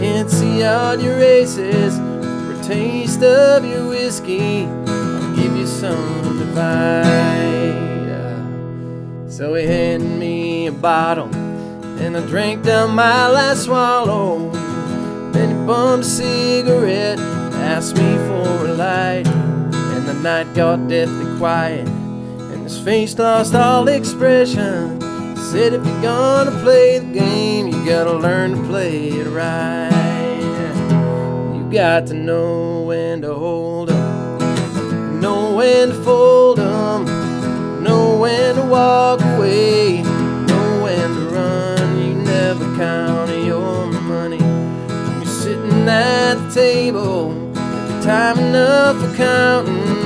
[0.00, 4.64] can't see out your aces for a taste of your whiskey.
[4.64, 7.76] I'll give you some to advice.
[9.30, 11.28] So he handed me a bottle,
[12.00, 14.50] and I drank down my last swallow.
[15.32, 21.26] Then he bummed a cigarette, asked me for a light, and the night got deathly
[21.36, 25.09] quiet, and his face lost all expression.
[25.50, 29.90] Said if you're gonna play the game, you gotta learn to play it right.
[31.56, 38.16] You got to know when to hold 'em, know when to fold fold 'em, know
[38.18, 41.98] when to walk away, know when to run.
[41.98, 44.38] You never count your money
[45.18, 47.34] you're sitting at the table.
[48.02, 49.99] Time enough for counting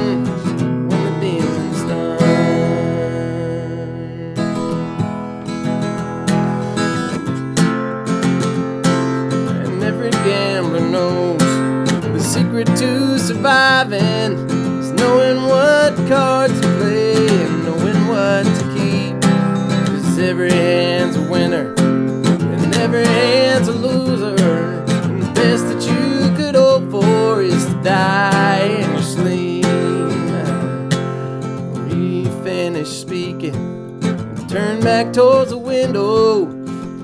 [34.84, 36.44] back towards the window,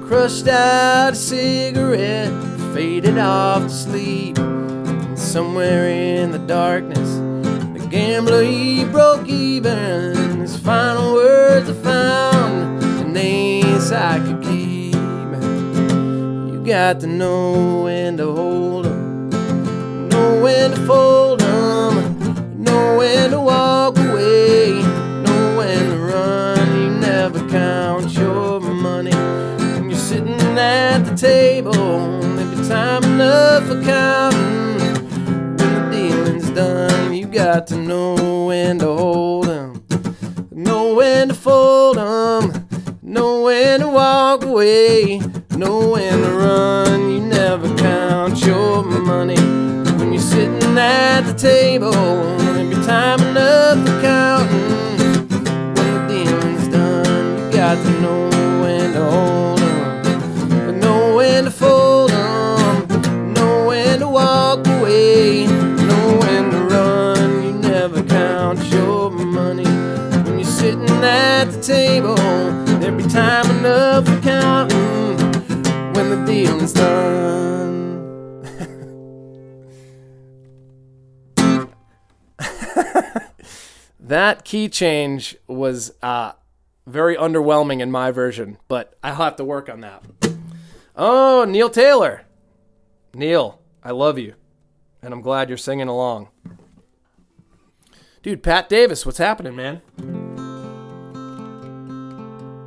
[0.06, 2.30] crushed out a cigarette,
[2.74, 4.38] faded off to sleep.
[4.38, 7.08] And somewhere in the darkness,
[7.72, 10.40] the gambler he broke even.
[10.42, 14.94] His final words I found an ace I could keep.
[16.52, 19.30] You got to know when to hold 'em,
[20.10, 23.89] know when to fold 'em, know when to walk
[31.20, 32.24] table.
[32.40, 34.78] Every time enough for counting.
[35.58, 39.82] When the dealing's done, you got to know when to hold 'em,
[40.50, 42.66] know when to fold 'em,
[43.02, 45.20] know when to walk away,
[45.58, 47.10] know when to run.
[47.10, 49.36] You never count your money
[49.98, 51.92] when you're sitting at the table.
[52.60, 54.70] Every time enough for counting.
[55.76, 58.29] When the dealing's done, you got to know
[65.46, 67.42] know when to run.
[67.44, 69.64] You never count your money
[70.24, 72.18] when you're sitting at the table.
[72.84, 75.18] Every time enough for counting
[75.94, 77.20] when the dealing's done.
[84.00, 86.32] that key change was uh,
[86.86, 90.02] very underwhelming in my version, but I'll have to work on that.
[90.96, 92.22] Oh, Neil Taylor.
[93.14, 94.34] Neil, I love you,
[95.02, 96.28] and I'm glad you're singing along.
[98.22, 99.80] Dude, Pat Davis, what's happening, man?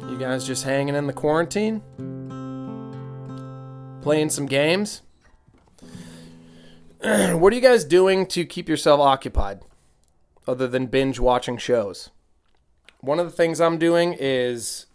[0.10, 1.82] You guys just hanging in the quarantine?
[4.02, 5.02] Playing some games?
[7.02, 9.62] what are you guys doing to keep yourself occupied
[10.48, 12.10] other than binge watching shows?
[13.02, 14.86] One of the things I'm doing is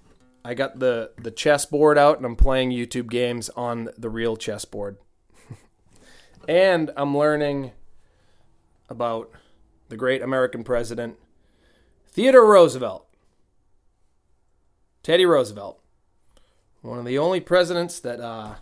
[0.45, 4.97] I got the the chessboard out and I'm playing YouTube games on the real chessboard.
[6.49, 7.73] And I'm learning
[8.89, 9.31] about
[9.91, 11.19] the great American president
[12.11, 13.07] Theodore Roosevelt.
[15.03, 15.81] Teddy Roosevelt.
[16.81, 18.55] One of the only presidents that uh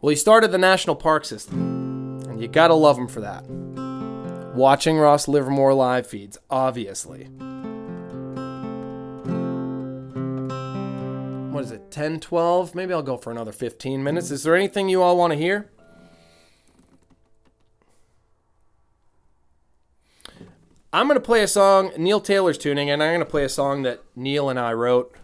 [0.00, 3.44] well, he started the national park system, and you gotta love him for that.
[4.54, 7.28] Watching Ross Livermore live feeds, obviously.
[11.58, 12.76] What is it, 10, 12?
[12.76, 14.30] Maybe I'll go for another 15 minutes.
[14.30, 15.68] Is there anything you all want to hear?
[20.92, 23.48] I'm going to play a song, Neil Taylor's tuning, and I'm going to play a
[23.48, 25.16] song that Neil and I wrote.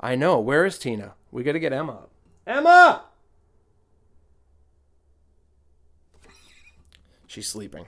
[0.00, 0.40] I know.
[0.40, 1.14] Where is Tina?
[1.30, 2.10] We got to get Emma up.
[2.44, 3.04] Emma!
[7.28, 7.86] She's sleeping.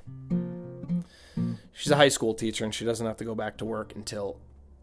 [1.73, 4.39] She's a high school teacher and she doesn't have to go back to work until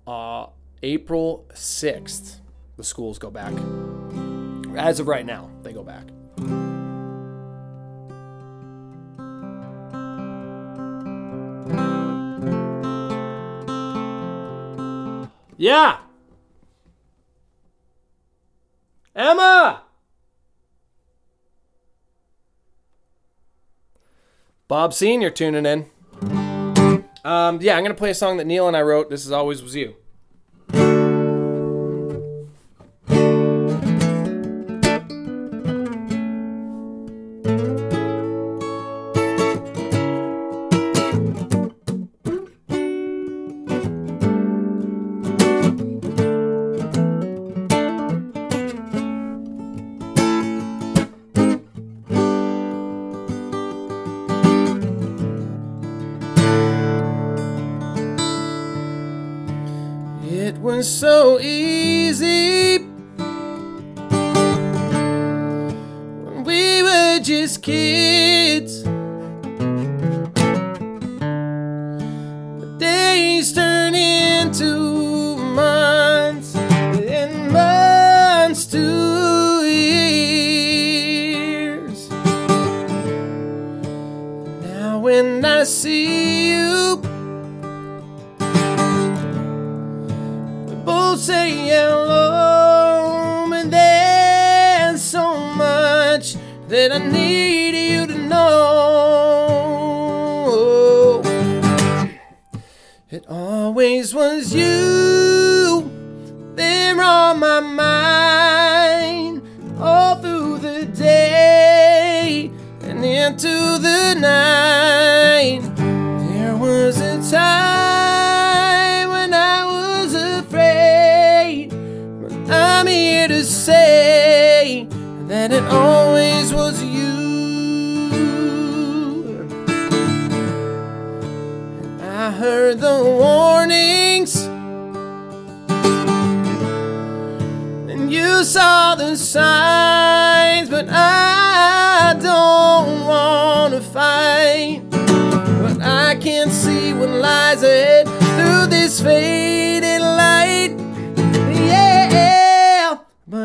[0.05, 0.47] uh,
[0.83, 2.39] April 6th.
[2.77, 3.53] The schools go back.
[4.77, 6.05] As of right now, they go back.
[15.57, 15.97] Yeah!
[19.15, 19.81] Emma!
[24.67, 25.85] Bob Senior tuning in.
[27.25, 29.09] Um, yeah, I'm gonna play a song that Neil and I wrote.
[29.09, 29.95] This is always was you.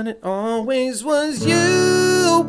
[0.03, 2.43] But it always was you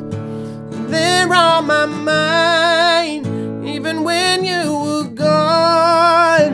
[0.89, 3.27] there on my mind,
[3.63, 6.53] even when you were gone,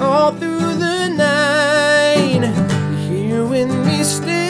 [0.00, 2.44] all through the night.
[3.08, 4.47] Here with me still,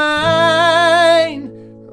[0.00, 1.50] mind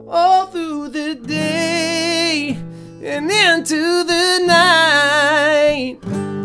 [0.08, 2.58] all through the day
[3.04, 3.82] and into
[4.14, 5.98] the night.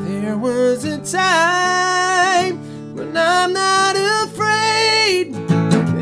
[0.08, 2.54] There was a time
[2.96, 3.94] when I'm not
[4.24, 5.26] afraid,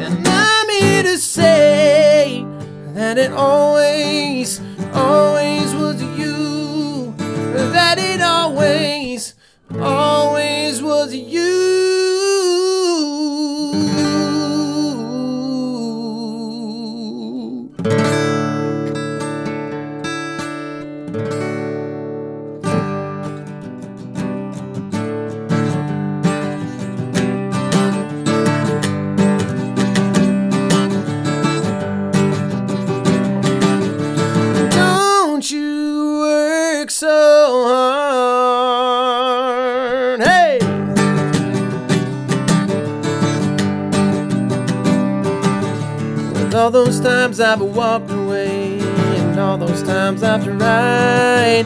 [0.04, 2.46] and I'm here to say
[2.94, 3.79] that it always,
[47.40, 51.64] I've walked away, and all those times I've tried,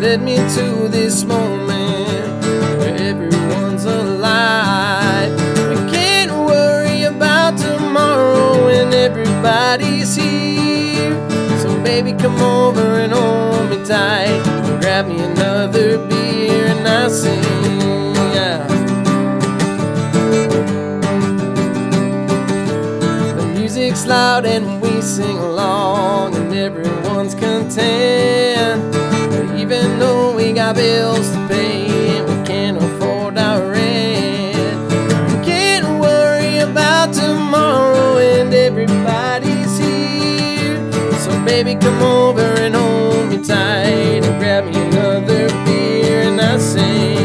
[0.00, 2.44] led me to this moment
[2.78, 5.32] where everyone's alive.
[5.32, 11.12] I can't worry about tomorrow when everybody's here.
[11.58, 14.40] So baby, come over and hold me tight.
[14.80, 18.17] Grab me another beer and I sing.
[23.88, 28.94] Music's loud and we sing along, and everyone's content.
[29.58, 34.92] Even though we got bills to pay and we can't afford our rent,
[35.30, 40.76] we can't worry about tomorrow, and everybody's here.
[41.20, 46.58] So baby, come over and hold me tight and grab me another beer, and I
[46.58, 47.17] say.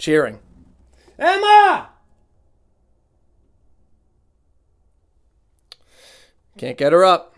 [0.00, 0.40] Cheering.
[1.18, 1.90] Emma!
[6.56, 7.36] Can't get her up.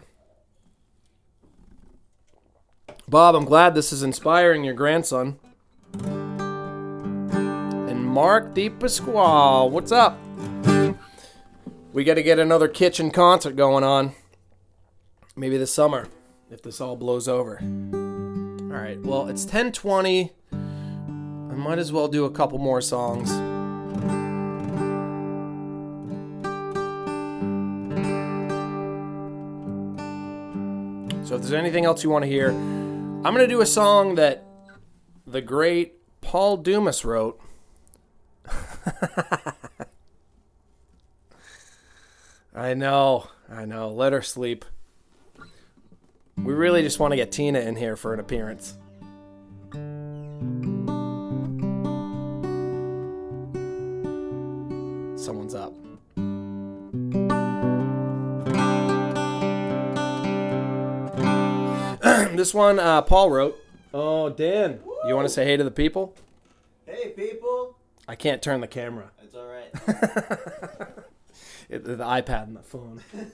[3.09, 5.40] Bob, I'm glad this is inspiring your grandson.
[7.89, 10.16] And Mark DePasquale, what's up?
[11.93, 14.12] We got to get another kitchen concert going on.
[15.34, 16.06] Maybe this summer,
[16.48, 17.59] if this all blows over.
[17.60, 20.30] All right, well, it's 10:20.
[21.53, 23.29] I might as well do a couple more songs.
[31.29, 34.15] So if there's anything else you want to hear, I'm going to do a song
[34.15, 34.47] that
[35.27, 37.39] the great Paul Dumas wrote.
[42.55, 43.91] I know, I know.
[43.91, 44.65] Let her sleep.
[46.39, 48.79] We really just want to get Tina in here for an appearance.
[55.23, 55.73] Someone's up.
[62.36, 63.57] this one uh, Paul wrote.
[63.94, 66.15] Oh, Dan, you want to say hey to the people?
[66.86, 67.77] Hey, people.
[68.09, 69.11] I can't turn the camera.
[69.23, 69.73] It's all right.
[71.69, 73.03] It- the iPad and the phone.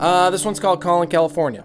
[0.00, 1.64] Uh, this one's called Calling California.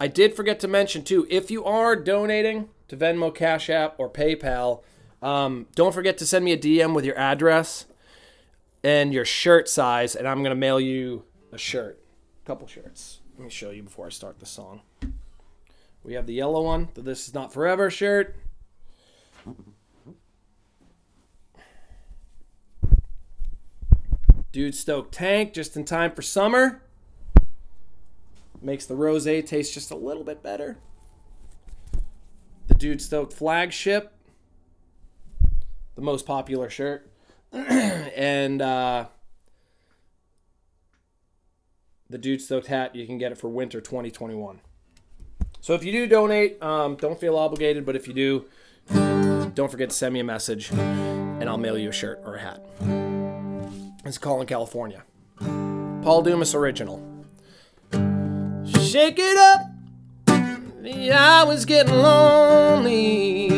[0.00, 4.08] I did forget to mention too, if you are donating to Venmo, Cash App, or
[4.08, 4.82] PayPal,
[5.20, 7.86] um, don't forget to send me a DM with your address
[8.84, 12.00] and your shirt size, and I'm gonna mail you a shirt,
[12.44, 13.20] a couple shirts.
[13.36, 14.82] Let me show you before I start the song.
[16.04, 18.36] We have the yellow one, the "This Is Not Forever" shirt.
[24.52, 26.82] Dude Stoked Tank, just in time for summer.
[28.60, 30.78] Makes the rosé taste just a little bit better.
[32.66, 34.12] The Dude Stoked flagship,
[35.94, 37.10] the most popular shirt,
[37.52, 39.06] and uh,
[42.10, 42.94] the Dude Stoked hat.
[42.94, 44.60] You can get it for winter 2021.
[45.60, 48.44] So if you do donate, um, don't feel obligated, but if you do,
[49.54, 52.40] don't forget to send me a message, and I'll mail you a shirt or a
[52.40, 52.64] hat.
[54.04, 55.02] It's calling California.
[55.38, 57.17] Paul Dumas original.
[58.88, 59.66] Shake it up,
[61.12, 63.50] I was getting lonely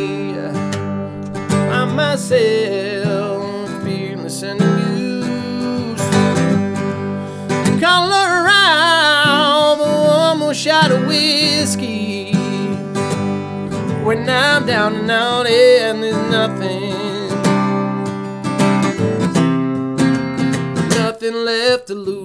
[1.71, 3.45] by myself,
[3.85, 6.03] fearless and used.
[7.81, 12.33] Color around one more shot of whiskey.
[14.03, 16.91] When I'm down and out and there's nothing,
[20.99, 22.20] nothing left to lose.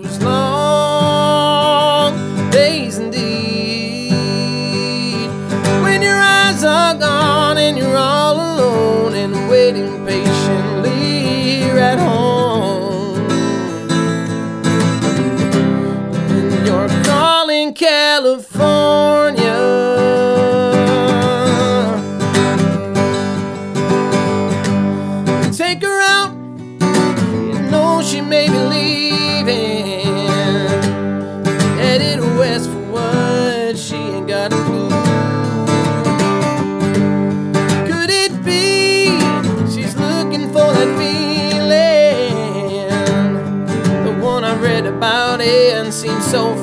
[18.35, 19.55] California.
[25.53, 26.33] Take her out.
[26.33, 30.27] You know she may be leaving.
[31.77, 34.89] Headed west for what she ain't got a clue.
[37.87, 39.17] Could it be
[39.71, 42.35] she's looking for that feeling?
[44.03, 46.53] The one I read about and seems so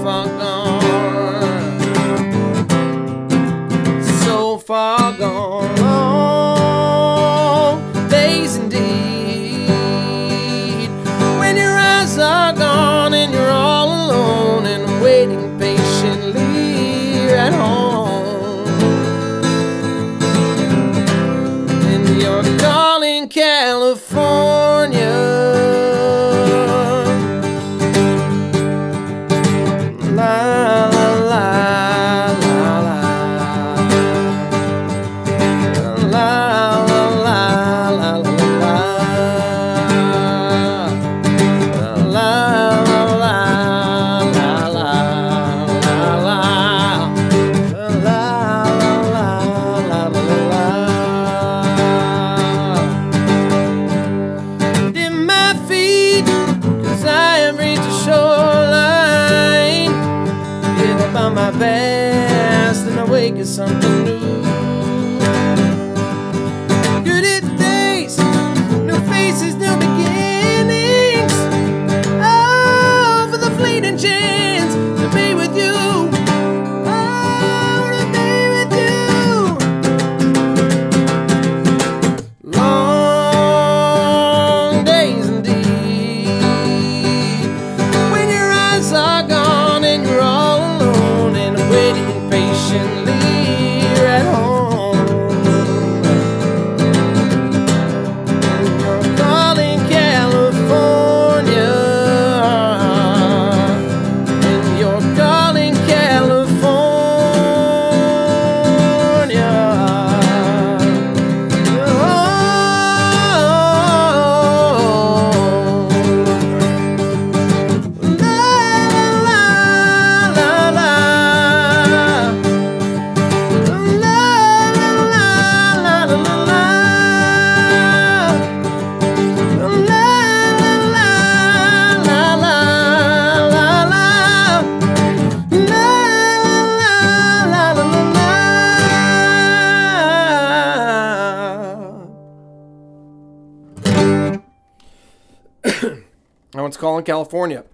[147.02, 147.64] California.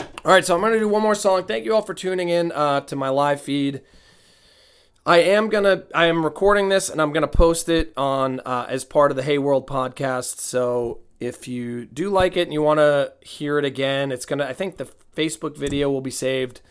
[0.00, 1.44] All right, so I'm going to do one more song.
[1.44, 3.82] Thank you all for tuning in uh, to my live feed.
[5.06, 8.86] I am gonna, I am recording this and I'm gonna post it on uh, as
[8.86, 10.38] part of the Hey World podcast.
[10.38, 14.44] So if you do like it and you want to hear it again, it's gonna.
[14.44, 16.62] I think the Facebook video will be saved,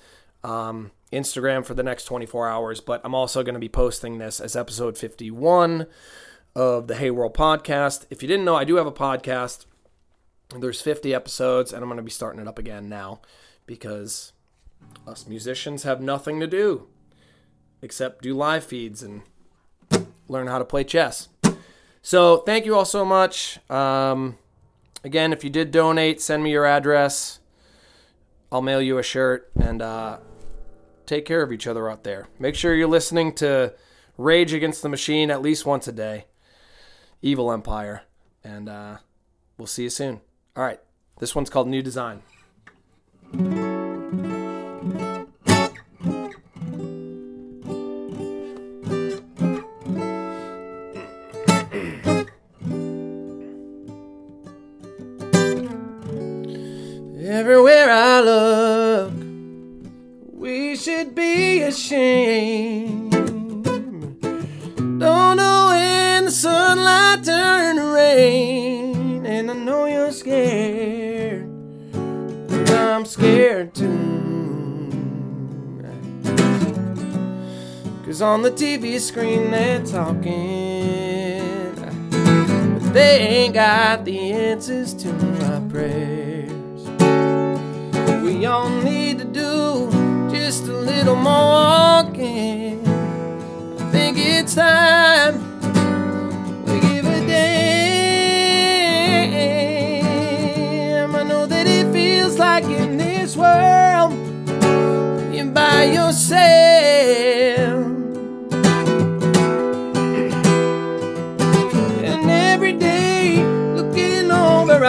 [0.44, 2.82] um, Instagram for the next 24 hours.
[2.82, 5.86] But I'm also gonna be posting this as episode 51
[6.56, 8.08] of the Hey World podcast.
[8.10, 9.66] If you didn't know, I do have a podcast.
[10.60, 13.22] There's 50 episodes, and I'm going to be starting it up again now
[13.66, 14.34] because
[15.08, 16.88] us musicians have nothing to do
[17.82, 19.22] except do live feeds and
[20.28, 21.30] learn how to play chess.
[22.02, 23.60] So thank you all so much.
[23.70, 24.38] Um,
[25.04, 27.40] again, if you did donate, send me your address.
[28.52, 30.18] I'll mail you a shirt and uh,
[31.06, 32.28] take care of each other out there.
[32.40, 33.74] Make sure you're listening to
[34.18, 36.26] Rage Against the Machine at least once a day.
[37.22, 38.04] Evil Empire.
[38.44, 38.98] And uh,
[39.58, 40.22] we'll see you soon.
[40.56, 40.80] All right.
[41.20, 42.22] This one's called New Design.
[57.26, 59.14] Everywhere I look,
[60.34, 62.93] we should be shame.
[78.14, 81.74] Cause on the TV screen they're talking,
[82.12, 86.84] but they ain't got the answers to my prayers.
[88.22, 89.90] We all need to do
[90.30, 92.88] just a little more walking.
[92.88, 95.42] I think it's time
[96.66, 97.66] we give a damn.
[101.16, 104.14] I know that it feels like in this world
[105.34, 107.93] you're by yourself.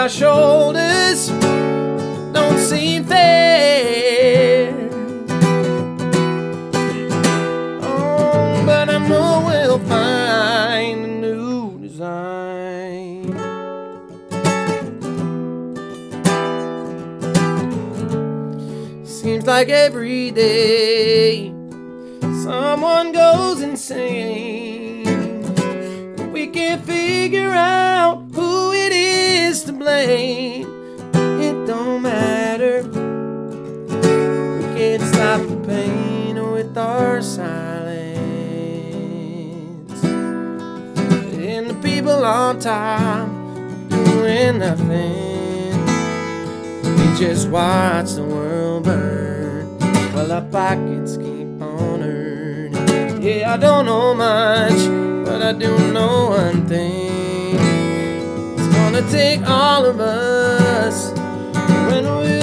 [0.05, 1.29] Our shoulders
[2.35, 4.71] don't seem fair.
[7.81, 13.33] Oh, but I know we'll find a new design.
[19.07, 21.49] Seems like every day
[22.45, 25.05] someone goes insane.
[26.31, 29.14] We can't figure out who it is
[29.63, 30.67] to blame.
[31.15, 32.83] It don't matter.
[32.83, 37.63] We can't stop the pain with our silence.
[40.03, 43.29] And the people on top
[43.91, 45.87] doing nothing.
[46.83, 49.67] We just watch the world burn
[50.15, 53.23] while our pockets keep on earning.
[53.23, 57.24] Yeah, I don't know much, but I do know one thing.
[58.95, 61.11] Gonna take all of us.
[61.91, 62.34] When will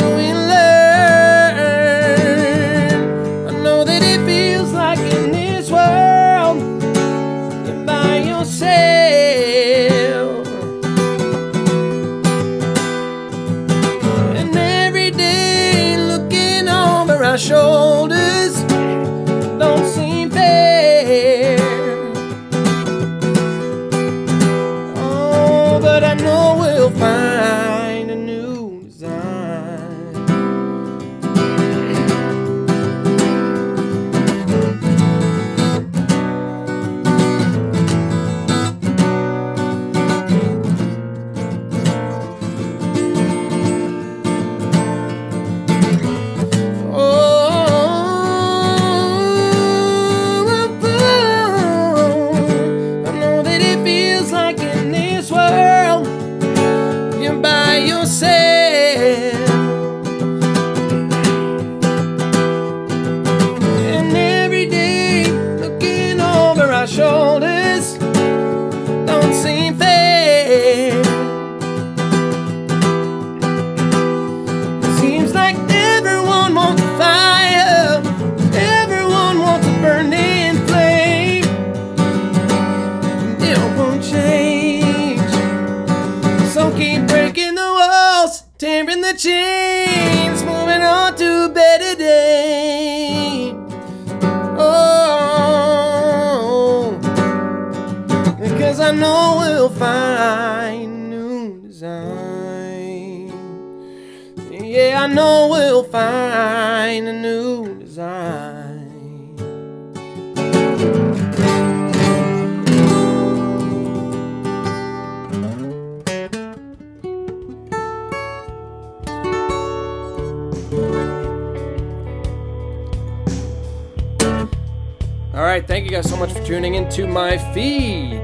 [126.91, 128.19] into my feed.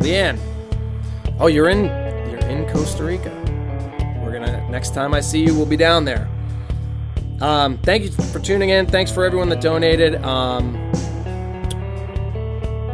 [0.00, 0.38] Leanne,
[1.40, 1.86] oh, you're in
[2.30, 3.30] you're in Costa Rica.
[4.22, 6.28] We're gonna next time I see you, we'll be down there.
[7.40, 8.86] Um, thank you for tuning in.
[8.86, 10.16] Thanks for everyone that donated.
[10.16, 10.76] Um,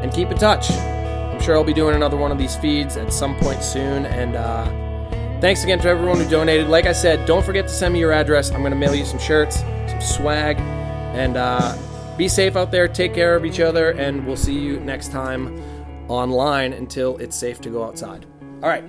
[0.03, 0.71] and keep in touch.
[0.71, 4.07] I'm sure I'll be doing another one of these feeds at some point soon.
[4.07, 6.69] And uh, thanks again to everyone who donated.
[6.69, 8.53] Like I said, don't forget to send me your address.
[8.53, 11.77] I'm going to mail you some shirts, some swag, and uh,
[12.19, 12.89] be safe out there.
[12.89, 15.63] Take care of each other, and we'll see you next time
[16.09, 18.27] online until it's safe to go outside.
[18.63, 18.85] All right.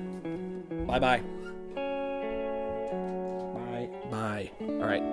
[0.88, 1.22] Bye bye.
[3.54, 4.52] Bye bye.
[4.62, 5.04] All right.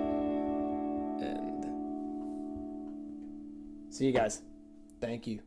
[1.21, 1.65] And
[3.93, 4.41] see you guys.
[4.99, 5.46] Thank you.